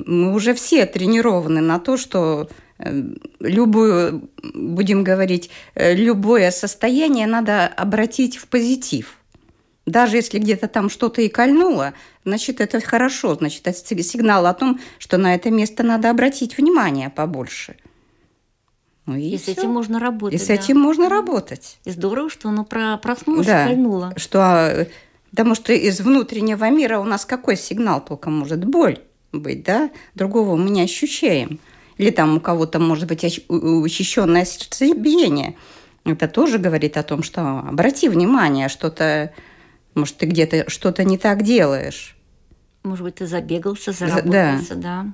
мы 0.07 0.35
уже 0.35 0.53
все 0.53 0.85
тренированы 0.85 1.63
на 1.63 1.79
то, 1.81 1.97
что 1.97 2.51
э, 2.79 3.03
любую, 3.41 4.29
будем 4.53 5.05
говорить, 5.05 5.51
любое 5.75 6.51
состояние 6.51 7.27
надо 7.27 7.67
обратить 7.67 8.37
в 8.37 8.47
позитив. 8.47 9.20
Даже 9.91 10.16
если 10.16 10.38
где-то 10.38 10.68
там 10.68 10.88
что-то 10.88 11.20
и 11.22 11.28
кольнуло, 11.28 11.95
значит, 12.24 12.61
это 12.61 12.80
хорошо, 12.80 13.34
значит, 13.34 13.66
это 13.66 14.03
сигнал 14.03 14.47
о 14.47 14.55
том, 14.55 14.80
что 14.99 15.18
на 15.18 15.34
это 15.34 15.51
место 15.51 15.82
надо 15.82 16.11
обратить 16.11 16.57
внимание 16.57 17.11
побольше– 17.11 17.76
ну, 19.11 19.16
и, 19.16 19.30
и 19.30 19.38
с 19.38 19.49
этим 19.49 19.70
можно 19.70 19.99
работать. 19.99 20.41
И 20.41 20.45
с 20.45 20.47
да. 20.47 20.55
этим 20.55 20.78
можно 20.78 21.09
работать. 21.09 21.78
И 21.84 21.91
здорово, 21.91 22.30
что 22.30 22.49
оно 22.49 22.64
про 22.64 22.97
проснулось 22.97 23.47
да. 23.47 23.66
кольнуло. 23.66 24.12
Что, 24.16 24.38
а, 24.41 24.86
потому 25.30 25.57
что 25.57 25.72
из 25.72 26.01
внутреннего 26.01 26.70
мира 26.70 27.01
у 27.01 27.05
нас 27.05 27.24
какой 27.24 27.57
сигнал 27.57 28.05
только 28.05 28.30
может 28.30 28.64
боль 28.64 29.01
быть, 29.32 29.64
да? 29.64 29.91
Другого 30.14 30.55
мы 30.55 30.70
не 30.70 30.82
ощущаем. 30.82 31.59
Или 31.97 32.11
там 32.11 32.36
у 32.36 32.41
кого-то 32.41 32.78
может 32.78 33.09
быть 33.09 33.24
учащенное 33.49 34.45
сердцебиение. 34.45 35.57
Это 36.05 36.28
тоже 36.28 36.59
говорит 36.59 36.97
о 36.97 37.03
том, 37.03 37.24
что 37.24 37.64
обрати 37.68 38.09
внимание, 38.09 38.68
что-то, 38.68 39.34
может, 39.95 40.16
ты 40.16 40.26
где-то 40.26 40.68
что-то 40.70 41.05
не 41.05 41.18
так 41.18 41.43
делаешь. 41.43 42.16
Может 42.82 43.05
быть, 43.05 43.16
ты 43.16 43.26
забегался, 43.26 43.93
заработался, 43.93 44.74
да. 44.74 45.05
да. 45.05 45.07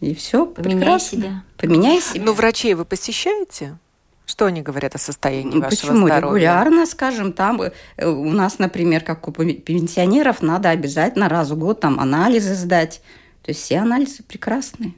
И 0.00 0.14
все, 0.14 0.46
Поменяй 0.46 0.76
прекрасно. 0.78 1.18
себя. 1.18 1.44
Поменяй 1.56 2.00
себя. 2.02 2.24
Но 2.24 2.32
врачей 2.32 2.74
вы 2.74 2.84
посещаете? 2.84 3.78
Что 4.26 4.46
они 4.46 4.60
говорят 4.60 4.94
о 4.94 4.98
состоянии 4.98 5.58
вашего 5.58 5.70
Почему? 5.70 6.06
здоровья? 6.06 6.26
Регулярно, 6.26 6.86
скажем, 6.86 7.32
там 7.32 7.62
э, 7.62 7.70
у 8.06 8.30
нас, 8.32 8.58
например, 8.58 9.02
как 9.02 9.26
у 9.28 9.32
пенсионеров, 9.32 10.42
надо 10.42 10.70
обязательно 10.70 11.28
раз 11.28 11.50
в 11.50 11.58
год 11.58 11.80
там 11.80 12.00
анализы 12.00 12.54
сдать. 12.54 13.00
То 13.42 13.50
есть 13.50 13.62
все 13.62 13.78
анализы 13.78 14.24
прекрасные. 14.24 14.94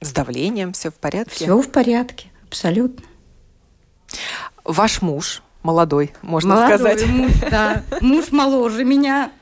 С 0.00 0.12
давлением 0.12 0.72
все 0.72 0.90
в 0.90 0.94
порядке? 0.94 1.34
Все 1.34 1.60
в 1.60 1.70
порядке, 1.70 2.28
абсолютно. 2.44 3.04
Ваш 4.64 5.02
муж 5.02 5.42
молодой, 5.62 6.12
можно 6.22 6.54
молодой 6.54 6.78
сказать. 6.78 7.06
Муж, 7.06 7.32
да. 7.50 7.82
Муж 8.00 8.32
моложе 8.32 8.84
меня. 8.84 9.32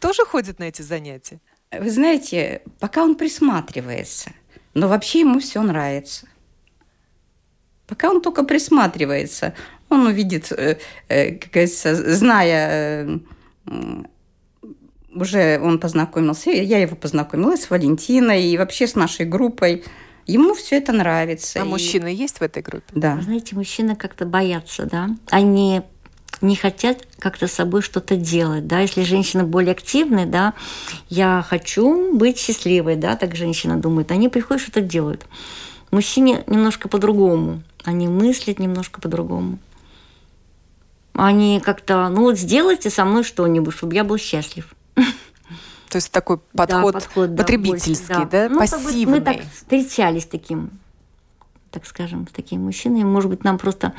Тоже 0.00 0.24
ходит 0.24 0.58
на 0.58 0.64
эти 0.64 0.82
занятия? 0.82 1.40
Вы 1.72 1.90
знаете, 1.90 2.62
пока 2.78 3.02
он 3.02 3.14
присматривается, 3.14 4.30
но 4.74 4.88
вообще 4.88 5.20
ему 5.20 5.40
все 5.40 5.62
нравится. 5.62 6.26
Пока 7.86 8.10
он 8.10 8.20
только 8.20 8.44
присматривается, 8.44 9.54
он 9.88 10.06
увидит, 10.06 10.50
э, 10.52 10.78
э, 11.08 11.32
как 11.32 11.50
говорится, 11.50 11.94
зная, 12.14 13.06
э, 13.66 14.02
уже 15.14 15.60
он 15.60 15.78
познакомился, 15.78 16.50
я 16.50 16.78
его 16.78 16.96
познакомила 16.96 17.56
с 17.56 17.70
Валентиной 17.70 18.44
и 18.44 18.58
вообще 18.58 18.86
с 18.86 18.94
нашей 18.94 19.26
группой. 19.26 19.84
Ему 20.26 20.54
все 20.54 20.76
это 20.76 20.92
нравится. 20.92 21.60
А 21.60 21.64
и... 21.64 21.68
мужчины 21.68 22.08
есть 22.08 22.38
в 22.38 22.42
этой 22.42 22.62
группе? 22.62 22.86
Да. 22.92 23.20
Знаете, 23.20 23.54
мужчины 23.54 23.94
как-то 23.96 24.24
боятся, 24.24 24.86
да? 24.86 25.10
Они 25.30 25.82
не 26.40 26.56
хотят 26.56 27.06
как-то 27.18 27.46
с 27.46 27.52
собой 27.52 27.82
что-то 27.82 28.16
делать, 28.16 28.66
да, 28.66 28.80
если 28.80 29.02
женщина 29.02 29.44
более 29.44 29.72
активная, 29.72 30.26
да, 30.26 30.54
я 31.08 31.44
хочу 31.48 32.16
быть 32.16 32.38
счастливой, 32.38 32.96
да, 32.96 33.16
так 33.16 33.34
женщина 33.34 33.76
думает, 33.76 34.10
они 34.10 34.28
приходят, 34.28 34.62
что-то 34.62 34.80
делают. 34.80 35.26
Мужчине 35.90 36.44
немножко 36.46 36.88
по-другому, 36.88 37.62
они 37.84 38.08
мыслят 38.08 38.58
немножко 38.58 39.00
по-другому. 39.00 39.58
Они 41.12 41.60
как-то, 41.64 42.08
ну 42.08 42.22
вот 42.22 42.38
сделайте 42.38 42.90
со 42.90 43.04
мной 43.04 43.22
что-нибудь, 43.22 43.74
чтобы 43.74 43.94
я 43.94 44.02
был 44.02 44.18
счастлив. 44.18 44.74
То 45.94 45.98
есть 45.98 46.10
такой 46.10 46.38
подход, 46.38 46.92
да, 46.92 46.98
подход 46.98 47.36
потребительский, 47.36 48.24
да, 48.28 48.48
да? 48.48 48.48
Ну, 48.48 48.58
пассивный. 48.58 49.20
Мы 49.20 49.20
так 49.20 49.36
встречались 49.54 50.24
с 50.24 50.26
таким, 50.26 50.70
так 51.70 51.86
скажем, 51.86 52.26
с 52.26 52.32
такими 52.32 52.60
мужчинами. 52.60 53.04
Может 53.04 53.30
быть, 53.30 53.44
нам 53.44 53.58
просто 53.58 53.92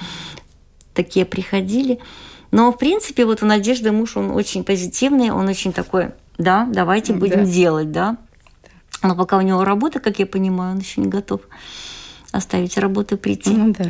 такие 0.93 1.26
приходили. 1.26 2.00
Но, 2.52 2.74
в 2.74 2.78
принципе, 2.78 3.24
вот 3.24 3.43
у 3.43 3.46
Надежды 3.46 3.93
муж, 3.93 4.18
он 4.18 4.32
очень 4.32 4.66
позитивный, 4.66 5.30
он 5.30 5.48
очень 5.48 5.72
такой, 5.72 6.12
да, 6.38 6.68
давайте 6.70 7.14
будем 7.14 7.46
да. 7.46 7.50
делать, 7.50 7.93
да. 7.93 8.18
Но 9.02 9.16
пока 9.16 9.38
у 9.38 9.41
него 9.41 9.64
работа, 9.64 10.02
как 10.02 10.20
я 10.20 10.26
понимаю, 10.26 10.74
он 10.74 10.80
еще 10.80 11.00
не 11.00 11.08
готов 11.08 11.39
оставить 12.34 12.78
работу 12.78 13.16
и 13.16 13.18
прийти. 13.18 13.52
Ну 13.52 13.74
да. 13.74 13.86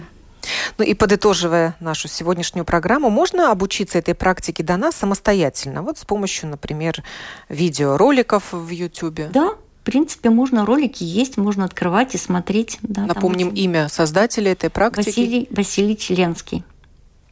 Ну 0.78 0.84
и 0.84 0.94
подытоживая 0.94 1.76
нашу 1.80 2.08
сегодняшнюю 2.08 2.66
программу, 2.66 3.10
можно 3.10 3.52
обучиться 3.52 3.98
этой 3.98 4.14
практике 4.14 4.62
до 4.64 4.76
нас 4.76 4.96
самостоятельно, 4.96 5.82
вот 5.82 5.98
с 5.98 6.06
помощью, 6.06 6.50
например, 6.50 7.04
видеороликов 7.48 8.52
в 8.52 8.70
YouTube. 8.70 9.32
Да, 9.32 9.52
в 9.52 9.86
принципе, 9.86 10.30
можно 10.30 10.66
ролики 10.66 11.04
есть, 11.04 11.38
можно 11.38 11.64
открывать 11.64 12.16
и 12.16 12.18
смотреть. 12.18 12.80
Да, 12.82 13.06
Напомним 13.06 13.50
очень... 13.50 13.60
имя 13.60 13.88
создателя 13.88 14.52
этой 14.52 14.70
практики. 14.70 15.06
Василий 15.06 15.48
Василий 15.52 15.98
Членский. 15.98 16.64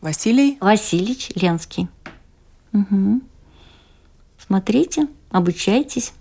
Василий? 0.02 0.58
Васильевич 0.60 1.30
Ленский. 1.36 1.88
Угу. 2.74 3.22
Смотрите, 4.46 5.08
обучайтесь. 5.32 6.12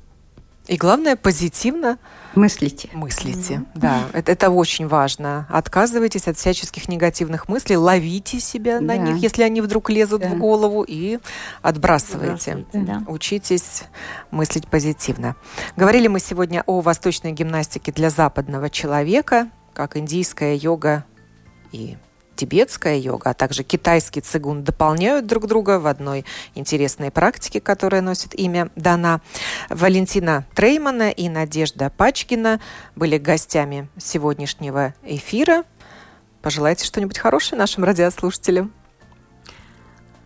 И 0.69 0.77
главное, 0.77 1.17
позитивно 1.17 1.99
мыслите. 2.35 2.89
Мыслите, 2.93 3.55
mm 3.55 3.67
да. 3.75 4.05
Это, 4.13 4.33
это 4.33 4.51
очень 4.51 4.87
важно. 4.87 5.47
Отказывайтесь 5.51 6.29
от 6.29 6.37
всяческих 6.37 6.89
негативных 6.89 7.49
мыслей, 7.49 7.77
ловите 7.77 8.41
себя 8.41 8.81
да. 8.81 8.87
на 8.87 8.97
них, 8.97 9.17
если 9.17 9.43
они 9.43 9.61
вдруг 9.61 9.91
лезут 9.91 10.23
да. 10.23 10.29
в 10.29 10.39
голову, 10.39 10.85
и 10.87 11.19
отбрасывайте. 11.63 12.67
Да. 12.73 13.03
Учитесь 13.07 13.85
мыслить 14.31 14.69
позитивно. 14.69 15.37
Говорили 15.77 16.09
мы 16.09 16.21
сегодня 16.21 16.63
о 16.67 16.81
восточной 16.81 17.33
гимнастике 17.33 17.93
для 17.93 18.11
западного 18.11 18.71
человека, 18.71 19.49
как 19.75 19.97
индийская 19.97 20.55
йога 20.55 21.05
и 21.73 21.97
тибетская 22.43 22.97
йога, 22.99 23.31
а 23.31 23.35
также 23.35 23.63
китайский 23.63 24.21
цигун 24.21 24.65
дополняют 24.65 25.27
друг 25.27 25.47
друга 25.47 25.79
в 25.79 25.87
одной 25.87 26.25
интересной 26.57 27.13
практике, 27.13 27.61
которая 27.61 28.01
носит 28.01 28.35
имя 28.35 28.69
Дана. 28.75 29.21
Валентина 29.71 30.45
Треймана 30.53 31.11
и 31.11 31.29
Надежда 31.29 31.93
Пачкина 31.97 32.59
были 32.97 33.17
гостями 33.17 33.89
сегодняшнего 33.97 34.93
эфира. 35.05 35.63
Пожелайте 36.43 36.85
что-нибудь 36.85 37.17
хорошее 37.17 37.61
нашим 37.61 37.85
радиослушателям. 37.85 38.73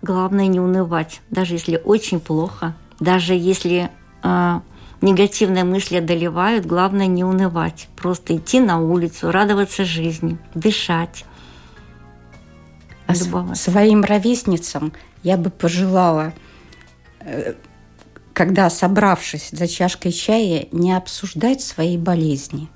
Главное 0.00 0.46
не 0.46 0.58
унывать, 0.58 1.20
даже 1.28 1.52
если 1.52 1.78
очень 1.84 2.20
плохо, 2.20 2.74
даже 2.98 3.34
если 3.34 3.90
э, 4.22 4.60
негативные 5.02 5.64
мысли 5.64 5.96
одолевают, 5.96 6.64
главное 6.64 7.08
не 7.08 7.24
унывать, 7.24 7.88
просто 7.94 8.36
идти 8.38 8.58
на 8.58 8.80
улицу, 8.80 9.30
радоваться 9.30 9.84
жизни, 9.84 10.38
дышать 10.54 11.26
а 13.06 13.54
своим 13.54 14.02
ровесницам 14.02 14.92
я 15.22 15.36
бы 15.36 15.50
пожелала, 15.50 16.32
э, 17.20 17.54
когда 18.32 18.68
собравшись 18.68 19.50
за 19.52 19.66
чашкой 19.66 20.12
чая, 20.12 20.66
не 20.72 20.92
обсуждать 20.92 21.62
свои 21.62 21.96
болезни. 21.96 22.68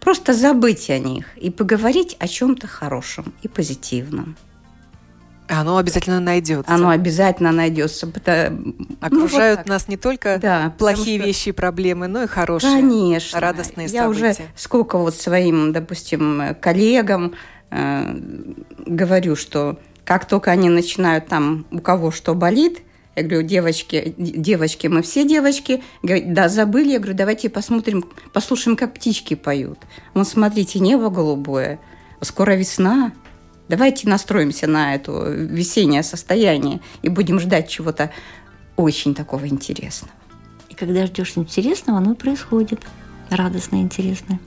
Просто 0.00 0.34
забыть 0.34 0.90
о 0.90 0.98
них 0.98 1.36
и 1.38 1.50
поговорить 1.50 2.16
о 2.18 2.28
чем-то 2.28 2.66
хорошем 2.66 3.32
и 3.42 3.48
позитивном. 3.48 4.36
Оно 5.48 5.76
обязательно 5.76 6.20
найдется. 6.20 6.72
Оно 6.72 6.90
обязательно 6.90 7.52
найдется. 7.52 8.06
Потому... 8.06 8.74
Окружают 9.00 9.60
ну, 9.60 9.62
вот 9.64 9.68
нас 9.68 9.88
не 9.88 9.96
только 9.96 10.38
да, 10.40 10.74
плохие 10.78 11.18
что... 11.18 11.26
вещи 11.26 11.48
и 11.50 11.52
проблемы, 11.52 12.06
но 12.06 12.22
и 12.22 12.26
хорошие, 12.26 12.72
Конечно. 12.72 13.40
радостные 13.40 13.88
Я 13.88 14.02
события. 14.02 14.30
уже 14.30 14.36
сколько 14.56 14.98
вот 14.98 15.14
своим, 15.14 15.72
допустим, 15.72 16.56
коллегам 16.60 17.34
Э, 17.74 18.16
говорю, 18.86 19.34
что 19.34 19.78
как 20.04 20.26
только 20.26 20.52
они 20.52 20.68
начинают 20.68 21.26
там, 21.26 21.66
у 21.72 21.80
кого 21.80 22.12
что 22.12 22.34
болит, 22.34 22.82
я 23.16 23.22
говорю, 23.22 23.46
девочки, 23.46 24.14
девочки, 24.16 24.86
мы 24.88 25.02
все 25.02 25.26
девочки. 25.26 25.82
Говорит, 26.02 26.32
да, 26.32 26.48
забыли. 26.48 26.92
Я 26.92 26.98
говорю, 26.98 27.16
давайте 27.16 27.48
посмотрим, 27.48 28.04
послушаем, 28.32 28.76
как 28.76 28.94
птички 28.94 29.34
поют. 29.34 29.78
Вон, 30.14 30.24
смотрите, 30.24 30.80
небо 30.80 31.10
голубое. 31.10 31.78
Скоро 32.20 32.52
весна. 32.56 33.12
Давайте 33.68 34.08
настроимся 34.08 34.66
на 34.66 34.94
это 34.94 35.12
весеннее 35.28 36.02
состояние 36.02 36.80
и 37.02 37.08
будем 37.08 37.38
ждать 37.38 37.68
чего-то 37.68 38.10
очень 38.76 39.14
такого 39.14 39.46
интересного. 39.46 40.12
И 40.68 40.74
когда 40.74 41.06
ждешь 41.06 41.32
интересного, 41.36 41.98
оно 41.98 42.14
происходит. 42.16 42.80
Радостно, 43.30 43.76
интересно. 43.76 44.38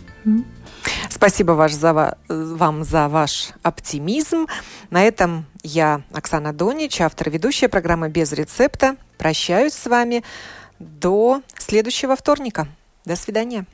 Спасибо 1.09 1.51
ваш 1.53 1.73
за, 1.73 2.17
вам 2.27 2.83
за 2.83 3.07
ваш 3.07 3.49
оптимизм. 3.63 4.47
На 4.89 5.03
этом 5.03 5.45
я, 5.63 6.01
Оксана 6.13 6.53
Донич, 6.53 7.01
автор 7.01 7.29
ведущая 7.29 7.69
программы 7.69 8.09
«Без 8.09 8.31
рецепта». 8.33 8.97
Прощаюсь 9.17 9.73
с 9.73 9.87
вами 9.87 10.23
до 10.79 11.41
следующего 11.57 12.15
вторника. 12.15 12.67
До 13.05 13.15
свидания. 13.15 13.65